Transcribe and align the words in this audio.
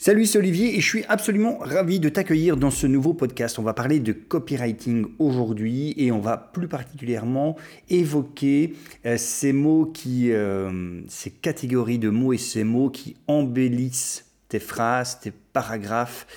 Salut, 0.00 0.26
c'est 0.26 0.38
Olivier 0.38 0.76
et 0.76 0.80
je 0.80 0.86
suis 0.86 1.04
absolument 1.08 1.58
ravi 1.58 1.98
de 1.98 2.08
t'accueillir 2.08 2.56
dans 2.56 2.70
ce 2.70 2.86
nouveau 2.86 3.14
podcast. 3.14 3.58
On 3.58 3.64
va 3.64 3.74
parler 3.74 3.98
de 3.98 4.12
copywriting 4.12 5.04
aujourd'hui 5.18 5.92
et 5.96 6.12
on 6.12 6.20
va 6.20 6.36
plus 6.36 6.68
particulièrement 6.68 7.56
évoquer 7.90 8.74
euh, 9.06 9.16
ces 9.18 9.52
mots 9.52 9.86
qui, 9.86 10.30
euh, 10.30 11.00
ces 11.08 11.32
catégories 11.32 11.98
de 11.98 12.10
mots 12.10 12.32
et 12.32 12.38
ces 12.38 12.62
mots 12.62 12.90
qui 12.90 13.16
embellissent 13.26 14.26
tes 14.48 14.60
phrases, 14.60 15.18
tes 15.18 15.32
paragraphes 15.52 16.28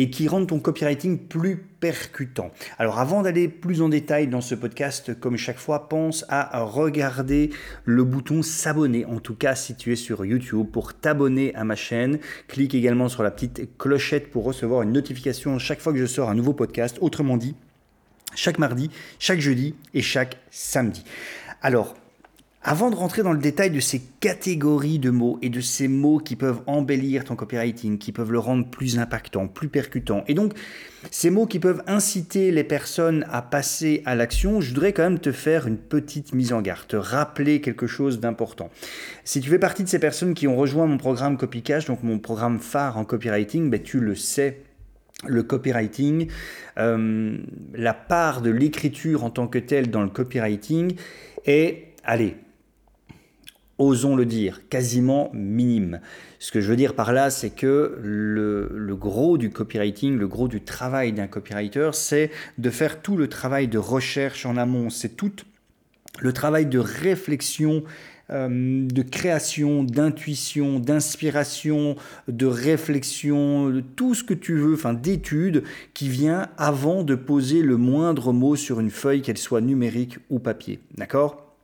et 0.00 0.08
qui 0.08 0.28
rendent 0.28 0.46
ton 0.46 0.60
copywriting 0.60 1.18
plus 1.18 1.58
percutant. 1.58 2.50
Alors 2.78 2.98
avant 2.98 3.20
d'aller 3.20 3.48
plus 3.48 3.82
en 3.82 3.90
détail 3.90 4.28
dans 4.28 4.40
ce 4.40 4.54
podcast, 4.54 5.20
comme 5.20 5.36
chaque 5.36 5.58
fois, 5.58 5.90
pense 5.90 6.24
à 6.30 6.62
regarder 6.62 7.50
le 7.84 8.02
bouton 8.04 8.42
s'abonner, 8.42 9.04
en 9.04 9.20
tout 9.20 9.34
cas 9.34 9.54
si 9.54 9.74
tu 9.74 9.92
es 9.92 9.96
sur 9.96 10.24
YouTube, 10.24 10.66
pour 10.72 10.94
t'abonner 10.94 11.54
à 11.54 11.64
ma 11.64 11.76
chaîne. 11.76 12.18
Clique 12.48 12.74
également 12.74 13.10
sur 13.10 13.22
la 13.22 13.30
petite 13.30 13.76
clochette 13.76 14.30
pour 14.30 14.44
recevoir 14.44 14.80
une 14.80 14.92
notification 14.92 15.58
chaque 15.58 15.80
fois 15.80 15.92
que 15.92 15.98
je 15.98 16.06
sors 16.06 16.30
un 16.30 16.34
nouveau 16.34 16.54
podcast, 16.54 16.96
autrement 17.02 17.36
dit, 17.36 17.54
chaque 18.34 18.58
mardi, 18.58 18.90
chaque 19.18 19.40
jeudi 19.40 19.74
et 19.92 20.00
chaque 20.00 20.38
samedi. 20.50 21.04
Alors, 21.60 21.94
avant 22.62 22.90
de 22.90 22.94
rentrer 22.94 23.22
dans 23.22 23.32
le 23.32 23.38
détail 23.38 23.70
de 23.70 23.80
ces 23.80 24.02
catégories 24.20 24.98
de 24.98 25.08
mots 25.08 25.38
et 25.40 25.48
de 25.48 25.62
ces 25.62 25.88
mots 25.88 26.18
qui 26.18 26.36
peuvent 26.36 26.60
embellir 26.66 27.24
ton 27.24 27.34
copywriting, 27.34 27.96
qui 27.96 28.12
peuvent 28.12 28.30
le 28.30 28.38
rendre 28.38 28.66
plus 28.68 28.98
impactant, 28.98 29.48
plus 29.48 29.68
percutant, 29.68 30.24
et 30.28 30.34
donc 30.34 30.52
ces 31.10 31.30
mots 31.30 31.46
qui 31.46 31.58
peuvent 31.58 31.82
inciter 31.86 32.50
les 32.50 32.64
personnes 32.64 33.24
à 33.30 33.40
passer 33.40 34.02
à 34.04 34.14
l'action, 34.14 34.60
je 34.60 34.68
voudrais 34.74 34.92
quand 34.92 35.04
même 35.04 35.18
te 35.18 35.32
faire 35.32 35.66
une 35.66 35.78
petite 35.78 36.34
mise 36.34 36.52
en 36.52 36.60
garde, 36.60 36.86
te 36.86 36.96
rappeler 36.96 37.62
quelque 37.62 37.86
chose 37.86 38.20
d'important. 38.20 38.68
Si 39.24 39.40
tu 39.40 39.48
fais 39.48 39.58
partie 39.58 39.82
de 39.82 39.88
ces 39.88 39.98
personnes 39.98 40.34
qui 40.34 40.46
ont 40.46 40.56
rejoint 40.56 40.86
mon 40.86 40.98
programme 40.98 41.38
CopyCash, 41.38 41.86
donc 41.86 42.02
mon 42.02 42.18
programme 42.18 42.58
phare 42.60 42.98
en 42.98 43.06
copywriting, 43.06 43.70
ben 43.70 43.80
tu 43.80 44.00
le 44.00 44.14
sais, 44.14 44.62
le 45.26 45.42
copywriting, 45.42 46.28
euh, 46.78 47.38
la 47.72 47.94
part 47.94 48.42
de 48.42 48.50
l'écriture 48.50 49.24
en 49.24 49.30
tant 49.30 49.46
que 49.46 49.58
telle 49.58 49.90
dans 49.90 50.02
le 50.02 50.10
copywriting 50.10 50.94
est, 51.46 51.94
allez, 52.04 52.36
osons 53.80 54.14
le 54.14 54.26
dire, 54.26 54.68
quasiment 54.68 55.30
minime. 55.32 56.00
Ce 56.38 56.52
que 56.52 56.60
je 56.60 56.68
veux 56.68 56.76
dire 56.76 56.94
par 56.94 57.12
là, 57.12 57.30
c'est 57.30 57.50
que 57.50 57.98
le, 58.02 58.94
gros 58.94 59.38
du 59.38 59.50
copywriting, 59.50 60.16
le 60.16 60.28
gros 60.28 60.48
du 60.48 60.60
travail 60.60 61.12
d'un 61.12 61.26
copywriter, 61.26 61.90
c'est 61.94 62.30
de 62.58 62.70
faire 62.70 63.00
tout 63.00 63.16
le 63.16 63.28
travail 63.28 63.66
de 63.68 63.78
recherche 63.78 64.46
en 64.46 64.56
amont, 64.56 64.90
c'est 64.90 65.16
tout 65.16 65.32
le 66.20 66.32
travail 66.32 66.66
de 66.66 66.78
réflexion 66.78 67.82
euh, 68.30 68.86
de 68.86 69.02
création, 69.02 69.82
d'intuition, 69.82 70.78
d'inspiration, 70.78 71.96
de 72.28 72.46
réflexion, 72.46 73.70
de 73.70 73.80
tout 73.80 74.14
ce 74.14 74.22
que 74.22 74.34
tu 74.34 74.54
veux, 74.54 74.74
enfin 74.74 74.94
d'études 74.94 75.64
qui 75.94 76.08
vient 76.08 76.48
avant 76.56 77.02
de 77.02 77.16
poser 77.16 77.62
le 77.62 77.76
moindre 77.76 78.32
mot 78.32 78.54
sur 78.54 78.78
une 78.78 78.90
feuille, 78.90 79.22
qu'elle 79.22 79.38
soit 79.38 79.60
numérique 79.60 80.18
ou 80.28 80.38
papier. 80.38 80.78
D'accord? 80.96 81.56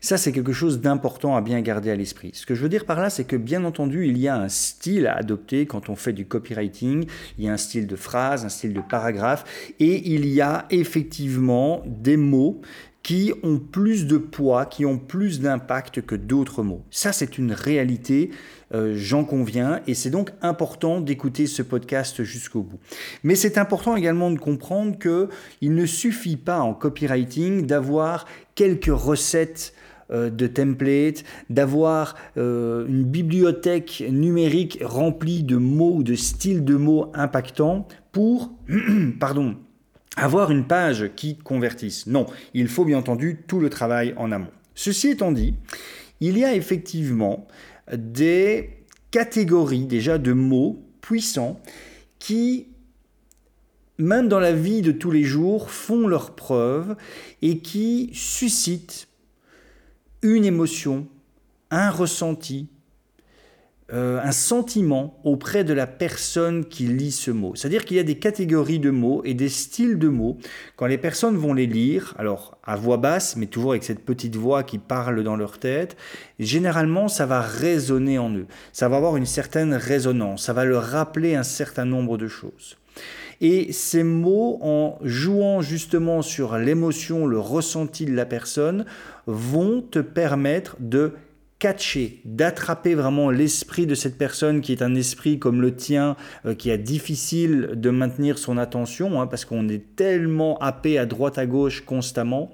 Ça, 0.00 0.16
c'est 0.16 0.32
quelque 0.32 0.52
chose 0.52 0.80
d'important 0.80 1.36
à 1.36 1.40
bien 1.40 1.60
garder 1.60 1.90
à 1.90 1.96
l'esprit. 1.96 2.30
Ce 2.34 2.46
que 2.46 2.54
je 2.54 2.62
veux 2.62 2.68
dire 2.68 2.84
par 2.84 3.00
là, 3.00 3.10
c'est 3.10 3.24
que 3.24 3.36
bien 3.36 3.64
entendu, 3.64 4.06
il 4.06 4.18
y 4.18 4.28
a 4.28 4.36
un 4.36 4.48
style 4.48 5.06
à 5.06 5.16
adopter 5.16 5.66
quand 5.66 5.88
on 5.88 5.96
fait 5.96 6.12
du 6.12 6.26
copywriting. 6.26 7.06
Il 7.38 7.44
y 7.44 7.48
a 7.48 7.52
un 7.52 7.56
style 7.56 7.86
de 7.86 7.96
phrase, 7.96 8.44
un 8.44 8.48
style 8.48 8.72
de 8.72 8.80
paragraphe, 8.80 9.44
et 9.80 10.12
il 10.12 10.26
y 10.26 10.40
a 10.40 10.66
effectivement 10.70 11.82
des 11.86 12.16
mots 12.16 12.60
qui 13.06 13.32
ont 13.44 13.60
plus 13.60 14.08
de 14.08 14.18
poids, 14.18 14.66
qui 14.66 14.84
ont 14.84 14.98
plus 14.98 15.38
d'impact 15.38 16.04
que 16.04 16.16
d'autres 16.16 16.64
mots. 16.64 16.82
Ça, 16.90 17.12
c'est 17.12 17.38
une 17.38 17.52
réalité, 17.52 18.30
euh, 18.74 18.94
j'en 18.96 19.22
conviens, 19.22 19.80
et 19.86 19.94
c'est 19.94 20.10
donc 20.10 20.32
important 20.42 21.00
d'écouter 21.00 21.46
ce 21.46 21.62
podcast 21.62 22.24
jusqu'au 22.24 22.62
bout. 22.62 22.80
Mais 23.22 23.36
c'est 23.36 23.58
important 23.58 23.94
également 23.94 24.32
de 24.32 24.40
comprendre 24.40 24.98
que 24.98 25.28
il 25.60 25.76
ne 25.76 25.86
suffit 25.86 26.36
pas 26.36 26.58
en 26.58 26.74
copywriting 26.74 27.64
d'avoir 27.64 28.26
quelques 28.56 28.86
recettes 28.86 29.72
euh, 30.10 30.28
de 30.28 30.48
templates, 30.48 31.22
d'avoir 31.48 32.16
euh, 32.36 32.88
une 32.88 33.04
bibliothèque 33.04 34.02
numérique 34.10 34.80
remplie 34.82 35.44
de 35.44 35.58
mots 35.58 35.94
ou 35.94 36.02
de 36.02 36.16
styles 36.16 36.64
de 36.64 36.74
mots 36.74 37.12
impactants 37.14 37.86
pour, 38.10 38.52
pardon, 39.20 39.54
avoir 40.16 40.50
une 40.50 40.66
page 40.66 41.10
qui 41.14 41.36
convertisse. 41.36 42.06
Non, 42.06 42.26
il 42.54 42.68
faut 42.68 42.84
bien 42.84 42.98
entendu 42.98 43.42
tout 43.46 43.60
le 43.60 43.70
travail 43.70 44.14
en 44.16 44.32
amont. 44.32 44.50
Ceci 44.74 45.08
étant 45.08 45.32
dit, 45.32 45.54
il 46.20 46.38
y 46.38 46.44
a 46.44 46.54
effectivement 46.54 47.46
des 47.94 48.70
catégories 49.10 49.86
déjà 49.86 50.18
de 50.18 50.32
mots 50.32 50.82
puissants 51.00 51.60
qui 52.18 52.66
même 53.98 54.28
dans 54.28 54.40
la 54.40 54.52
vie 54.52 54.82
de 54.82 54.92
tous 54.92 55.10
les 55.10 55.24
jours, 55.24 55.70
font 55.70 56.06
leurs 56.06 56.34
preuves 56.34 56.96
et 57.42 57.58
qui 57.58 58.10
suscitent 58.12 59.08
une 60.22 60.44
émotion, 60.44 61.06
un 61.70 61.90
ressenti, 61.90 62.68
euh, 63.92 64.20
un 64.20 64.32
sentiment 64.32 65.20
auprès 65.22 65.62
de 65.62 65.72
la 65.72 65.86
personne 65.86 66.64
qui 66.64 66.88
lit 66.88 67.12
ce 67.12 67.30
mot. 67.30 67.54
C'est-à-dire 67.54 67.84
qu'il 67.84 67.96
y 67.96 68.00
a 68.00 68.02
des 68.02 68.18
catégories 68.18 68.80
de 68.80 68.90
mots 68.90 69.22
et 69.24 69.32
des 69.32 69.48
styles 69.48 69.96
de 70.00 70.08
mots. 70.08 70.38
Quand 70.74 70.86
les 70.86 70.98
personnes 70.98 71.36
vont 71.36 71.54
les 71.54 71.66
lire, 71.66 72.12
alors 72.18 72.58
à 72.64 72.74
voix 72.74 72.96
basse, 72.96 73.36
mais 73.36 73.46
toujours 73.46 73.70
avec 73.70 73.84
cette 73.84 74.04
petite 74.04 74.34
voix 74.34 74.64
qui 74.64 74.78
parle 74.78 75.22
dans 75.22 75.36
leur 75.36 75.58
tête, 75.58 75.96
généralement 76.40 77.06
ça 77.06 77.26
va 77.26 77.40
résonner 77.40 78.18
en 78.18 78.34
eux. 78.34 78.46
Ça 78.72 78.88
va 78.88 78.96
avoir 78.96 79.16
une 79.16 79.24
certaine 79.24 79.74
résonance, 79.74 80.42
ça 80.42 80.52
va 80.52 80.64
leur 80.64 80.82
rappeler 80.82 81.36
un 81.36 81.44
certain 81.44 81.84
nombre 81.84 82.18
de 82.18 82.26
choses. 82.26 82.76
Et 83.40 83.72
ces 83.72 84.02
mots, 84.02 84.58
en 84.62 84.98
jouant 85.02 85.60
justement 85.60 86.22
sur 86.22 86.56
l'émotion, 86.56 87.26
le 87.26 87.38
ressenti 87.38 88.06
de 88.06 88.14
la 88.14 88.26
personne, 88.26 88.84
vont 89.26 89.82
te 89.82 89.98
permettre 89.98 90.76
de 90.80 91.12
catcher, 91.58 92.20
d'attraper 92.26 92.94
vraiment 92.94 93.30
l'esprit 93.30 93.86
de 93.86 93.94
cette 93.94 94.18
personne 94.18 94.60
qui 94.60 94.72
est 94.72 94.82
un 94.82 94.94
esprit 94.94 95.38
comme 95.38 95.62
le 95.62 95.74
tien, 95.74 96.16
euh, 96.44 96.54
qui 96.54 96.68
est 96.68 96.78
difficile 96.78 97.70
de 97.74 97.90
maintenir 97.90 98.36
son 98.36 98.58
attention, 98.58 99.20
hein, 99.20 99.26
parce 99.26 99.46
qu'on 99.46 99.68
est 99.68 99.96
tellement 99.96 100.58
happé 100.58 100.98
à 100.98 101.06
droite 101.06 101.38
à 101.38 101.46
gauche 101.46 101.82
constamment, 101.84 102.50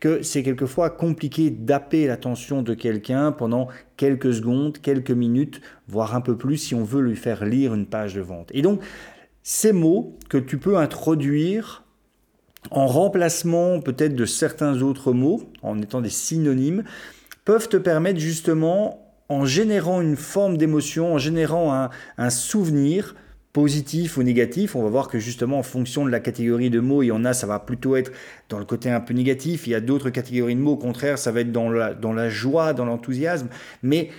que 0.00 0.22
c'est 0.22 0.42
quelquefois 0.42 0.90
compliqué 0.90 1.50
d'appeler 1.50 2.08
l'attention 2.08 2.62
de 2.62 2.74
quelqu'un 2.74 3.30
pendant 3.30 3.68
quelques 3.96 4.34
secondes, 4.34 4.78
quelques 4.78 5.10
minutes, 5.10 5.60
voire 5.86 6.16
un 6.16 6.20
peu 6.20 6.36
plus 6.36 6.56
si 6.56 6.74
on 6.74 6.82
veut 6.82 7.02
lui 7.02 7.16
faire 7.16 7.44
lire 7.44 7.72
une 7.72 7.86
page 7.86 8.14
de 8.14 8.20
vente. 8.20 8.50
Et 8.52 8.62
donc, 8.62 8.80
ces 9.44 9.72
mots 9.72 10.18
que 10.28 10.38
tu 10.38 10.58
peux 10.58 10.76
introduire 10.76 11.84
en 12.70 12.86
remplacement 12.86 13.80
peut-être 13.80 14.14
de 14.14 14.24
certains 14.24 14.82
autres 14.82 15.12
mots, 15.12 15.42
en 15.62 15.80
étant 15.80 16.00
des 16.00 16.10
synonymes, 16.10 16.84
peuvent 17.50 17.68
te 17.68 17.76
permettre 17.76 18.20
justement, 18.20 19.12
en 19.28 19.44
générant 19.44 20.00
une 20.00 20.14
forme 20.14 20.56
d'émotion, 20.56 21.14
en 21.14 21.18
générant 21.18 21.90
un, 22.16 22.30
souvenir, 22.30 23.16
positif 23.52 24.18
ou 24.18 24.22
négatif. 24.22 24.76
On 24.76 24.84
va 24.84 24.88
voir 24.88 25.08
que 25.08 25.18
justement 25.18 25.58
en 25.58 25.64
fonction 25.64 26.04
de 26.04 26.12
la 26.12 26.20
catégorie 26.20 26.70
de 26.70 26.78
mots, 26.78 27.02
il 27.02 27.06
y 27.06 27.10
en 27.10 27.24
a, 27.24 27.32
ça 27.32 27.48
va 27.48 27.58
plutôt 27.58 27.96
être 27.96 28.12
dans 28.50 28.60
le 28.60 28.64
côté 28.64 28.88
un 28.88 29.00
peu 29.00 29.14
négatif. 29.14 29.66
Il 29.66 29.70
y 29.70 29.74
a 29.74 29.80
d'autres 29.80 30.10
catégories 30.10 30.54
de 30.54 30.60
mots, 30.60 30.74
au 30.74 30.76
contraire, 30.76 31.18
ça 31.18 31.32
va 31.32 31.40
être 31.40 31.50
dans 31.50 31.70
la, 31.70 31.92
dans 31.92 32.12
la 32.12 32.28
joie, 32.28 32.72
dans 32.72 32.84
l'enthousiasme. 32.84 33.48
Mais 33.82 34.10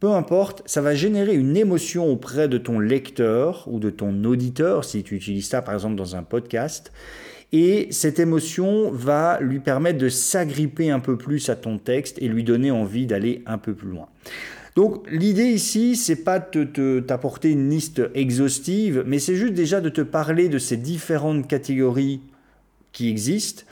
peu 0.00 0.10
importe, 0.10 0.64
ça 0.66 0.80
va 0.80 0.96
générer 0.96 1.36
une 1.36 1.56
émotion 1.56 2.10
auprès 2.10 2.48
de 2.48 2.58
ton 2.58 2.80
lecteur 2.80 3.68
ou 3.68 3.78
de 3.78 3.90
ton 3.90 4.24
auditeur, 4.24 4.84
si 4.84 5.04
tu 5.04 5.14
utilises 5.14 5.48
ça 5.48 5.62
par 5.62 5.74
exemple 5.74 5.94
dans 5.94 6.16
un 6.16 6.24
podcast. 6.24 6.90
Et 7.52 7.88
cette 7.90 8.18
émotion 8.18 8.90
va 8.90 9.38
lui 9.40 9.58
permettre 9.58 9.98
de 9.98 10.08
s'agripper 10.08 10.90
un 10.90 11.00
peu 11.00 11.16
plus 11.16 11.48
à 11.48 11.56
ton 11.56 11.78
texte 11.78 12.18
et 12.20 12.28
lui 12.28 12.44
donner 12.44 12.70
envie 12.70 13.06
d'aller 13.06 13.42
un 13.46 13.58
peu 13.58 13.72
plus 13.72 13.88
loin. 13.88 14.08
Donc 14.76 15.10
l'idée 15.10 15.46
ici, 15.46 15.96
c'est 15.96 16.22
pas 16.22 16.38
de 16.38 17.00
t'apporter 17.00 17.50
une 17.50 17.70
liste 17.70 18.02
exhaustive, 18.14 19.02
mais 19.06 19.18
c'est 19.18 19.34
juste 19.34 19.54
déjà 19.54 19.80
de 19.80 19.88
te 19.88 20.02
parler 20.02 20.48
de 20.48 20.58
ces 20.58 20.76
différentes 20.76 21.48
catégories 21.48 22.20
qui 22.92 23.08
existent, 23.08 23.64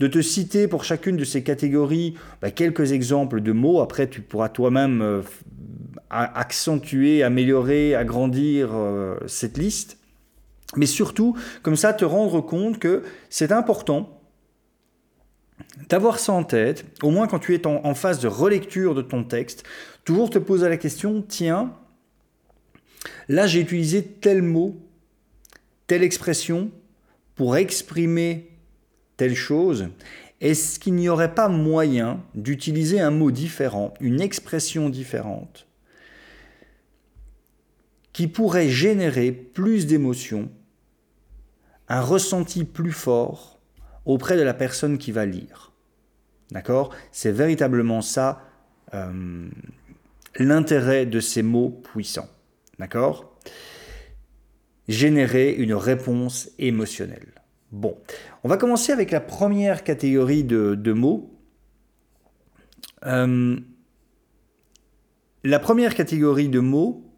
de 0.00 0.06
te 0.06 0.20
citer 0.20 0.68
pour 0.68 0.84
chacune 0.84 1.16
de 1.16 1.24
ces 1.24 1.42
catégories 1.42 2.14
bah, 2.42 2.50
quelques 2.50 2.92
exemples 2.92 3.40
de 3.40 3.52
mots. 3.52 3.80
Après, 3.80 4.08
tu 4.08 4.20
pourras 4.20 4.48
toi-même 4.48 5.02
euh, 5.02 5.22
accentuer, 6.10 7.22
améliorer, 7.22 7.94
agrandir 7.94 8.70
euh, 8.72 9.16
cette 9.26 9.56
liste. 9.56 9.96
Mais 10.76 10.86
surtout, 10.86 11.36
comme 11.62 11.76
ça, 11.76 11.92
te 11.92 12.04
rendre 12.04 12.40
compte 12.40 12.78
que 12.78 13.02
c'est 13.28 13.52
important 13.52 14.20
d'avoir 15.88 16.18
ça 16.18 16.32
en 16.32 16.44
tête, 16.44 16.84
au 17.02 17.10
moins 17.10 17.26
quand 17.26 17.38
tu 17.38 17.54
es 17.54 17.66
en, 17.66 17.94
phase 17.94 18.20
de 18.20 18.28
relecture 18.28 18.94
de 18.94 19.02
ton 19.02 19.24
texte, 19.24 19.64
toujours 20.04 20.30
te 20.30 20.38
poser 20.38 20.68
la 20.68 20.76
question, 20.76 21.22
tiens, 21.26 21.74
là 23.28 23.46
j'ai 23.46 23.60
utilisé 23.60 24.02
tel 24.02 24.42
mot, 24.42 24.80
telle 25.86 26.02
expression 26.02 26.70
pour 27.34 27.56
exprimer 27.56 28.50
telle 29.16 29.34
chose, 29.34 29.88
est-ce 30.40 30.78
qu'il 30.78 30.94
n'y 30.94 31.08
aurait 31.08 31.34
pas 31.34 31.48
moyen 31.48 32.22
d'utiliser 32.34 33.00
un 33.00 33.10
mot 33.10 33.30
différent, 33.30 33.92
une 34.00 34.20
expression 34.20 34.88
différente 34.88 35.66
qui 38.12 38.26
pourrait 38.26 38.68
générer 38.68 39.30
plus 39.32 39.86
d'émotions, 39.86 40.50
un 41.90 42.00
ressenti 42.00 42.64
plus 42.64 42.92
fort 42.92 43.58
auprès 44.06 44.36
de 44.36 44.42
la 44.42 44.54
personne 44.54 44.96
qui 44.96 45.12
va 45.12 45.26
lire. 45.26 45.72
D'accord? 46.52 46.94
C'est 47.12 47.32
véritablement 47.32 48.00
ça 48.00 48.42
euh, 48.94 49.50
l'intérêt 50.36 51.04
de 51.04 51.20
ces 51.20 51.42
mots 51.42 51.70
puissants. 51.92 52.28
D'accord? 52.78 53.36
Générer 54.88 55.52
une 55.52 55.74
réponse 55.74 56.50
émotionnelle. 56.58 57.34
Bon, 57.72 57.98
on 58.44 58.48
va 58.48 58.56
commencer 58.56 58.92
avec 58.92 59.10
la 59.10 59.20
première 59.20 59.82
catégorie 59.82 60.44
de, 60.44 60.92
mots. 60.92 61.36
Euh, 63.06 63.58
la 65.42 65.58
première 65.58 65.94
catégorie 65.96 66.48
de 66.48 66.60
mots, 66.60 67.09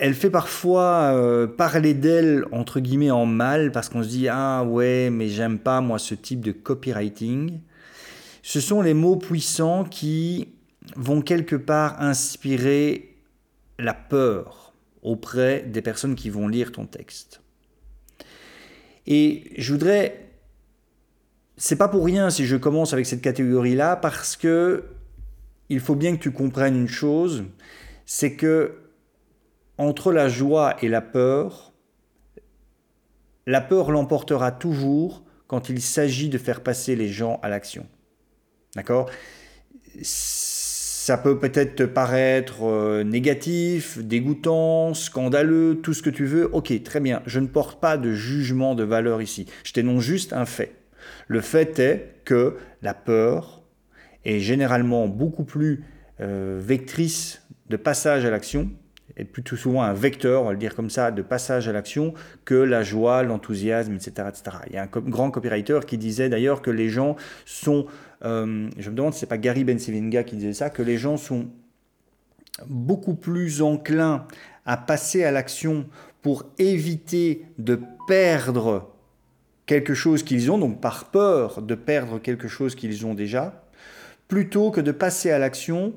elle 0.00 0.14
fait 0.14 0.30
parfois 0.30 1.12
euh, 1.14 1.46
parler 1.46 1.94
d'elle 1.94 2.44
entre 2.52 2.80
guillemets 2.80 3.10
en 3.10 3.26
mal 3.26 3.70
parce 3.70 3.88
qu'on 3.88 4.02
se 4.02 4.08
dit 4.08 4.28
ah 4.28 4.64
ouais 4.64 5.10
mais 5.10 5.28
j'aime 5.28 5.58
pas 5.58 5.80
moi 5.80 5.98
ce 5.98 6.14
type 6.14 6.40
de 6.40 6.52
copywriting. 6.52 7.60
Ce 8.42 8.60
sont 8.60 8.80
les 8.80 8.94
mots 8.94 9.16
puissants 9.16 9.84
qui 9.84 10.48
vont 10.96 11.20
quelque 11.20 11.56
part 11.56 12.00
inspirer 12.00 13.14
la 13.78 13.92
peur 13.92 14.72
auprès 15.02 15.62
des 15.62 15.82
personnes 15.82 16.14
qui 16.14 16.30
vont 16.30 16.48
lire 16.48 16.72
ton 16.72 16.86
texte. 16.86 17.42
Et 19.06 19.52
je 19.58 19.72
voudrais. 19.72 20.26
C'est 21.58 21.76
pas 21.76 21.88
pour 21.88 22.06
rien 22.06 22.30
si 22.30 22.46
je 22.46 22.56
commence 22.56 22.94
avec 22.94 23.04
cette 23.04 23.20
catégorie-là, 23.20 23.96
parce 23.96 24.34
que 24.34 24.84
il 25.68 25.78
faut 25.78 25.94
bien 25.94 26.16
que 26.16 26.22
tu 26.22 26.32
comprennes 26.32 26.74
une 26.74 26.88
chose 26.88 27.44
c'est 28.12 28.32
que 28.32 28.72
entre 29.80 30.12
la 30.12 30.28
joie 30.28 30.76
et 30.82 30.88
la 30.88 31.00
peur, 31.00 31.72
la 33.46 33.62
peur 33.62 33.90
l'emportera 33.90 34.52
toujours 34.52 35.24
quand 35.46 35.70
il 35.70 35.80
s'agit 35.80 36.28
de 36.28 36.36
faire 36.36 36.60
passer 36.60 36.94
les 36.96 37.08
gens 37.08 37.40
à 37.42 37.48
l'action. 37.48 37.86
D'accord? 38.76 39.10
Ça 40.02 41.16
peut 41.16 41.38
peut-être 41.38 41.76
te 41.76 41.82
paraître 41.82 42.64
euh, 42.64 43.04
négatif, 43.04 43.98
dégoûtant, 43.98 44.92
scandaleux, 44.92 45.80
tout 45.82 45.94
ce 45.94 46.02
que 46.02 46.10
tu 46.10 46.26
veux. 46.26 46.50
Ok, 46.52 46.82
très 46.82 47.00
bien. 47.00 47.22
Je 47.24 47.40
ne 47.40 47.46
porte 47.46 47.80
pas 47.80 47.96
de 47.96 48.12
jugement 48.12 48.74
de 48.74 48.84
valeur 48.84 49.22
ici. 49.22 49.46
Je 49.64 49.72
t'énonce 49.72 50.02
juste 50.02 50.34
un 50.34 50.44
fait. 50.44 50.74
Le 51.26 51.40
fait 51.40 51.78
est 51.78 52.20
que 52.26 52.58
la 52.82 52.92
peur 52.92 53.62
est 54.26 54.40
généralement 54.40 55.08
beaucoup 55.08 55.44
plus 55.44 55.84
euh, 56.20 56.60
vectrice 56.62 57.42
de 57.70 57.78
passage 57.78 58.26
à 58.26 58.30
l'action, 58.30 58.70
et 59.20 59.24
plutôt 59.24 59.56
souvent 59.56 59.82
un 59.82 59.92
vecteur, 59.92 60.42
on 60.42 60.46
va 60.46 60.52
le 60.52 60.58
dire 60.58 60.74
comme 60.74 60.90
ça, 60.90 61.10
de 61.10 61.22
passage 61.22 61.68
à 61.68 61.72
l'action 61.72 62.14
que 62.44 62.54
la 62.54 62.82
joie, 62.82 63.22
l'enthousiasme, 63.22 63.94
etc., 63.94 64.28
etc. 64.28 64.56
Il 64.68 64.74
y 64.74 64.78
a 64.78 64.82
un 64.82 64.86
grand 64.86 65.30
copywriter 65.30 65.80
qui 65.86 65.98
disait 65.98 66.28
d'ailleurs 66.28 66.62
que 66.62 66.70
les 66.70 66.88
gens 66.88 67.16
sont 67.44 67.86
euh, 68.24 68.68
je 68.78 68.90
me 68.90 68.96
demande 68.96 69.14
si 69.14 69.20
c'est 69.20 69.26
pas 69.26 69.38
Gary 69.38 69.64
Bensevinga 69.64 70.24
qui 70.24 70.36
disait 70.36 70.52
ça, 70.52 70.70
que 70.70 70.82
les 70.82 70.98
gens 70.98 71.16
sont 71.16 71.48
beaucoup 72.66 73.14
plus 73.14 73.62
enclins 73.62 74.26
à 74.66 74.76
passer 74.76 75.24
à 75.24 75.30
l'action 75.30 75.86
pour 76.22 76.44
éviter 76.58 77.46
de 77.58 77.80
perdre 78.06 78.90
quelque 79.64 79.94
chose 79.94 80.22
qu'ils 80.22 80.50
ont, 80.50 80.58
donc 80.58 80.80
par 80.80 81.06
peur 81.06 81.62
de 81.62 81.74
perdre 81.74 82.18
quelque 82.18 82.48
chose 82.48 82.74
qu'ils 82.74 83.06
ont 83.06 83.14
déjà, 83.14 83.64
plutôt 84.28 84.70
que 84.70 84.80
de 84.80 84.92
passer 84.92 85.30
à 85.30 85.38
l'action 85.38 85.94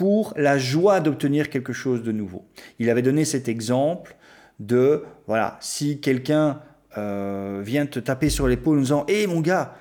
pour 0.00 0.32
la 0.34 0.56
joie 0.56 1.00
d'obtenir 1.00 1.50
quelque 1.50 1.74
chose 1.74 2.02
de 2.02 2.10
nouveau. 2.10 2.46
Il 2.78 2.88
avait 2.88 3.02
donné 3.02 3.26
cet 3.26 3.48
exemple 3.48 4.16
de, 4.58 5.04
voilà, 5.26 5.58
si 5.60 6.00
quelqu'un 6.00 6.62
euh, 6.96 7.60
vient 7.62 7.84
te 7.84 8.00
taper 8.00 8.30
sur 8.30 8.48
l'épaule 8.48 8.78
en 8.78 8.80
disant 8.80 9.04
Hé 9.08 9.26
mon 9.26 9.42
gars, 9.42 9.74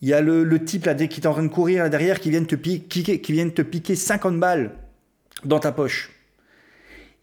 il 0.00 0.06
y 0.06 0.14
a 0.14 0.20
le, 0.20 0.64
type 0.64 0.84
là, 0.84 0.94
qui 0.94 1.20
est 1.20 1.26
en 1.26 1.32
train 1.32 1.42
de 1.42 1.48
courir 1.48 1.82
là 1.82 1.88
derrière 1.88 2.20
qui 2.20 2.30
vient, 2.30 2.44
te 2.44 2.54
piquer, 2.54 3.20
qui 3.20 3.32
vient 3.32 3.48
te 3.48 3.62
piquer 3.62 3.96
50 3.96 4.38
balles 4.38 4.76
dans 5.44 5.58
ta 5.58 5.72
poche. 5.72 6.12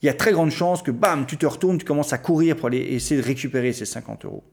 Il 0.01 0.07
y 0.07 0.09
a 0.09 0.13
très 0.13 0.33
grande 0.33 0.51
chance 0.51 0.83
que, 0.83 0.92
bam, 0.92 1.25
tu 1.25 1.38
te 1.38 1.45
retournes, 1.45 1.77
tu 1.77 1.86
commences 1.86 2.12
à 2.12 2.18
courir 2.18 2.57
pour 2.57 2.68
aller 2.68 2.80
essayer 2.80 3.21
de 3.21 3.25
récupérer 3.25 3.71
ces 3.71 3.86
50 3.86 4.25
euros. 4.25 4.44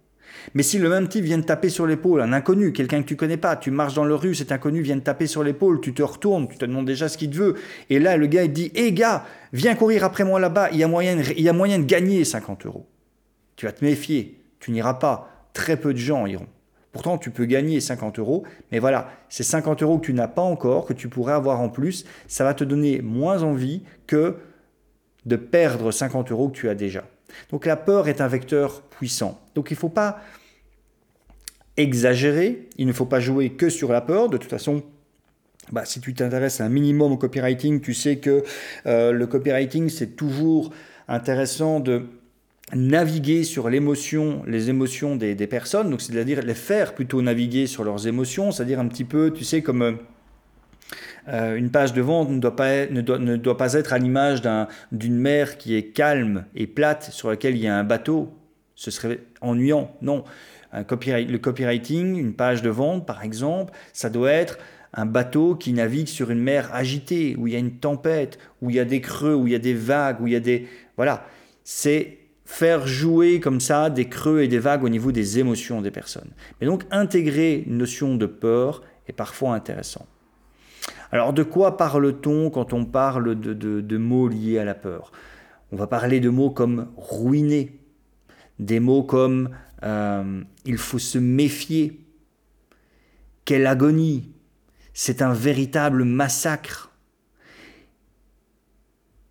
Mais 0.54 0.62
si 0.62 0.78
le 0.78 0.88
même 0.88 1.08
type 1.08 1.25
vient 1.25 1.40
te 1.40 1.46
taper 1.46 1.69
sur 1.69 1.86
l'épaule, 1.86 2.20
un 2.20 2.32
inconnu, 2.32 2.72
quelqu'un 2.72 3.02
que 3.02 3.08
tu 3.08 3.16
connais 3.16 3.36
pas, 3.36 3.56
tu 3.56 3.70
marches 3.70 3.94
dans 3.94 4.04
la 4.04 4.16
rue, 4.16 4.34
cet 4.34 4.52
inconnu 4.52 4.80
vient 4.80 4.98
te 4.98 5.04
taper 5.04 5.26
sur 5.26 5.42
l'épaule, 5.42 5.80
tu 5.80 5.92
te 5.94 6.02
retournes, 6.02 6.48
tu 6.48 6.56
te 6.56 6.64
demandes 6.64 6.86
déjà 6.86 7.08
ce 7.08 7.19
qu'il 7.19 7.30
te 7.30 7.36
veut, 7.36 7.54
et 7.90 7.98
là 7.98 8.16
le 8.16 8.26
gars 8.26 8.44
il 8.44 8.52
dit, 8.52 8.70
hé 8.75 8.92
gars, 8.92 9.25
viens 9.52 9.75
courir 9.75 10.04
après 10.04 10.25
moi 10.25 10.40
là-bas, 10.40 10.70
il 10.72 10.78
y 10.78 10.84
a 10.84 10.88
moyen, 10.88 11.20
il 11.36 11.42
y 11.42 11.48
a 11.48 11.52
moyen 11.52 11.78
de 11.78 11.84
gagner 11.84 12.25
50 12.25 12.66
euros. 12.66 12.86
Tu 13.56 13.66
vas 13.66 13.72
te 13.72 13.84
méfier, 13.84 14.40
tu 14.60 14.70
n'iras 14.70 14.94
pas. 14.94 15.28
Très 15.52 15.76
peu 15.76 15.92
de 15.92 15.98
gens 15.98 16.26
iront. 16.26 16.46
Pourtant, 16.92 17.19
tu 17.19 17.30
peux 17.30 17.44
gagner 17.44 17.80
50 17.80 18.19
euros, 18.19 18.44
mais 18.72 18.78
voilà, 18.78 19.10
ces 19.28 19.42
50 19.42 19.82
euros 19.82 19.98
que 19.98 20.06
tu 20.06 20.14
n'as 20.14 20.28
pas 20.28 20.42
encore, 20.42 20.86
que 20.86 20.92
tu 20.92 21.08
pourrais 21.08 21.34
avoir 21.34 21.60
en 21.60 21.69
plus, 21.69 22.04
ça 22.26 22.44
va 22.44 22.54
te 22.54 22.64
donner 22.64 23.02
moins 23.02 23.42
envie 23.42 23.82
que 24.06 24.36
de 25.26 25.36
perdre 25.36 25.90
50 25.90 26.30
euros 26.32 26.48
que 26.48 26.56
tu 26.56 26.69
as 26.69 26.75
déjà. 26.75 27.04
Donc 27.50 27.66
la 27.66 27.76
peur 27.76 28.08
est 28.08 28.20
un 28.20 28.28
vecteur 28.28 28.82
puissant. 28.82 29.40
Donc 29.54 29.70
il 29.70 29.75
ne 29.75 29.78
faut 29.78 29.88
pas 29.88 30.20
exagérer, 31.76 32.69
il 32.76 32.86
ne 32.86 32.92
faut 32.92 33.06
pas 33.06 33.20
jouer 33.20 33.50
que 33.50 33.70
sur 33.70 33.92
la 33.92 34.00
peur. 34.00 34.28
De 34.28 34.36
toute 34.36 34.50
façon, 34.50 34.82
bah, 35.72 35.84
si 35.84 36.00
tu 36.00 36.14
t'intéresses 36.14 36.60
un 36.60 36.69
minimum 36.69 37.12
au 37.12 37.16
copywriting, 37.16 37.80
tu 37.80 37.94
sais 37.94 38.19
que 38.19 38.42
euh, 38.86 39.12
le 39.12 39.26
copywriting, 39.26 39.88
c'est 39.88 40.16
toujours 40.16 40.70
intéressant 41.08 41.80
de 41.80 42.06
naviguer 42.75 43.44
sur 43.44 43.70
l'émotion, 43.70 44.42
les 44.46 44.69
émotions 44.69 45.16
des, 45.16 45.34
personnes, 45.46 45.90
donc 45.90 46.02
c'est-à-dire 46.02 46.42
les 46.42 46.54
faire 46.54 46.94
plutôt 46.94 47.22
naviguer 47.22 47.66
sur 47.66 47.82
leurs 47.82 48.06
émotions, 48.06 48.50
c'est-à-dire 48.50 48.78
un 48.78 48.88
petit 48.88 49.04
peu, 49.04 49.32
tu 49.32 49.44
sais, 49.44 49.62
comme 49.62 49.82
euh, 49.82 49.92
une 51.28 51.70
page 51.70 51.92
de 51.92 52.00
vente 52.00 52.30
ne 52.30 52.38
doit 52.38 52.56
pas, 52.56 53.75
être 53.75 53.92
à 53.92 53.98
l'image 53.98 54.42
d'une 54.92 55.19
mer 55.19 55.58
qui 55.58 55.76
est 55.76 55.88
calme 55.92 56.46
et 56.54 56.66
plate 56.66 57.10
sur 57.12 57.28
laquelle 57.28 57.54
il 57.54 57.62
y 57.62 57.69
a 57.69 57.76
un 57.76 57.84
bateau. 57.84 58.32
Ce 58.75 58.90
serait 58.90 59.20
ennuyant. 59.40 59.94
Non. 60.00 60.25
Le 60.72 61.36
copywriting, 61.36 62.16
une 62.16 62.34
page 62.34 62.62
de 62.62 62.70
vente 62.70 63.06
par 63.06 63.22
exemple, 63.22 63.72
ça 63.92 64.08
doit 64.10 64.32
être 64.32 64.58
un 64.94 65.04
bateau 65.04 65.54
qui 65.54 65.72
navigue 65.75 66.08
sur 66.08 66.30
une 66.30 66.40
mer 66.40 66.70
agitée, 66.72 67.36
où 67.36 67.46
il 67.46 67.52
y 67.52 67.56
a 67.56 67.58
une 67.58 67.78
tempête, 67.78 68.38
où 68.62 68.70
il 68.70 68.76
y 68.76 68.80
a 68.80 68.86
des 68.86 69.02
creux, 69.02 69.34
où 69.34 69.46
il 69.46 69.52
y 69.52 69.56
a 69.56 69.58
des 69.58 69.75
vagues, 69.75 70.20
où 70.20 70.26
il 70.26 70.32
y 70.32 70.36
a 70.36 70.40
des... 70.40 70.66
Voilà. 70.96 71.26
C'est 71.62 72.18
faire 72.47 72.87
jouer 72.87 73.40
comme 73.40 73.61
ça 73.61 73.90
des 73.90 74.06
creux 74.06 74.40
et 74.40 74.49
des 74.49 74.58
vagues 74.58 74.82
au 74.82 74.88
niveau 74.88 75.12
des 75.12 75.38
émotions 75.38 75.82
des 75.82 75.90
personnes. 75.90 76.30
Mais 76.61 76.66
donc 76.66 76.85
intégrer 76.90 77.64
une 77.66 77.76
notion 77.76 78.14
de 78.14 78.25
peur 78.25 78.82
est 79.06 79.12
parfois 79.12 79.54
intéressant. 79.54 80.06
Alors 81.10 81.32
de 81.32 81.42
quoi 81.42 81.76
parle-t-on 81.76 82.50
quand 82.50 82.72
on 82.72 82.84
parle 82.84 83.38
de, 83.40 83.96
mots 83.96 84.28
liés 84.28 84.58
à 84.58 84.64
la 84.64 84.74
peur? 84.74 85.12
On 85.72 85.76
va 85.76 85.86
parler 85.86 86.20
de 86.20 86.28
mots 86.28 86.50
comme 86.50 86.88
ruiner, 86.96 87.80
des 88.58 88.80
mots 88.80 89.02
comme 89.02 89.50
euh, 89.84 90.42
il 90.64 90.78
faut 90.78 90.98
se 90.98 91.18
méfier, 91.18 92.00
quelle 93.44 93.66
agonie, 93.66 94.32
c'est 94.92 95.22
un 95.22 95.32
véritable 95.32 96.04
massacre. 96.04 96.90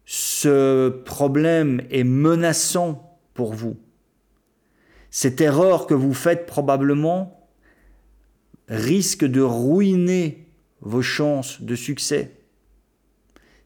Ce 0.06 0.90
problème 0.90 1.82
est 1.92 2.06
menaçant 2.06 3.20
pour 3.34 3.54
vous. 3.54 3.78
Cette 5.12 5.42
erreur 5.42 5.86
que 5.86 5.94
vous 5.94 6.14
faites 6.14 6.46
probablement 6.46 7.48
risque 8.68 9.26
de 9.26 9.42
ruiner 9.42 10.47
vos 10.88 11.02
chances 11.02 11.62
de 11.62 11.76
succès. 11.76 12.32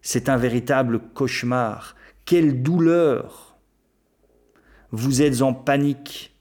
C'est 0.01 0.27
un 0.27 0.37
véritable 0.37 0.99
cauchemar. 1.13 1.95
Quelle 2.25 2.63
douleur. 2.63 3.57
Vous 4.91 5.21
êtes 5.21 5.43
en 5.43 5.53
panique. 5.53 6.35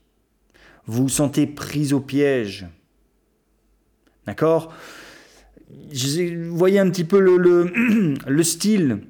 Vous 0.87 1.03
vous 1.03 1.09
sentez 1.09 1.47
pris 1.47 1.93
au 1.93 2.01
piège. 2.01 2.67
D'accord? 4.27 4.73
Vous 5.69 6.57
voyez 6.57 6.79
un 6.79 6.89
petit 6.91 7.05
peu 7.05 7.21
le, 7.21 7.37
le, 7.37 8.15
le 8.27 8.43
style. 8.43 9.03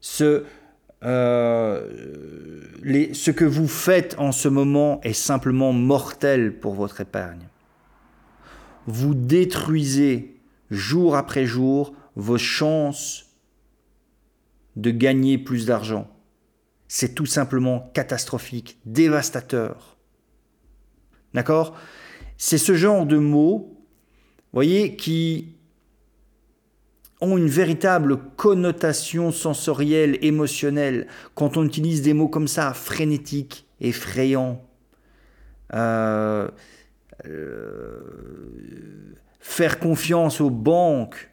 Ce, 0.00 0.44
euh, 1.04 1.86
les, 2.82 3.12
ce 3.12 3.30
que 3.30 3.44
vous 3.44 3.68
faites 3.68 4.16
en 4.18 4.32
ce 4.32 4.48
moment 4.48 5.00
est 5.02 5.12
simplement 5.12 5.74
mortel 5.74 6.58
pour 6.58 6.74
votre 6.74 7.02
épargne. 7.02 7.46
Vous 8.86 9.14
détruisez 9.14 10.39
jour 10.70 11.16
après 11.16 11.46
jour 11.46 11.94
vos 12.16 12.38
chances 12.38 13.26
de 14.76 14.90
gagner 14.90 15.38
plus 15.38 15.66
d'argent. 15.66 16.08
C'est 16.88 17.14
tout 17.14 17.26
simplement 17.26 17.90
catastrophique, 17.94 18.78
dévastateur. 18.84 19.96
D'accord? 21.34 21.76
C'est 22.36 22.58
ce 22.58 22.74
genre 22.74 23.06
de 23.06 23.18
mots, 23.18 23.76
voyez, 24.52 24.96
qui 24.96 25.54
ont 27.20 27.36
une 27.36 27.48
véritable 27.48 28.16
connotation 28.36 29.30
sensorielle, 29.30 30.18
émotionnelle. 30.22 31.06
Quand 31.34 31.56
on 31.56 31.64
utilise 31.64 32.02
des 32.02 32.14
mots 32.14 32.28
comme 32.28 32.48
ça, 32.48 32.72
frénétique, 32.72 33.66
effrayant, 33.80 34.64
euh, 35.74 36.48
euh, 37.26 38.00
faire 39.40 39.78
confiance 39.78 40.40
aux 40.40 40.50
banques 40.50 41.30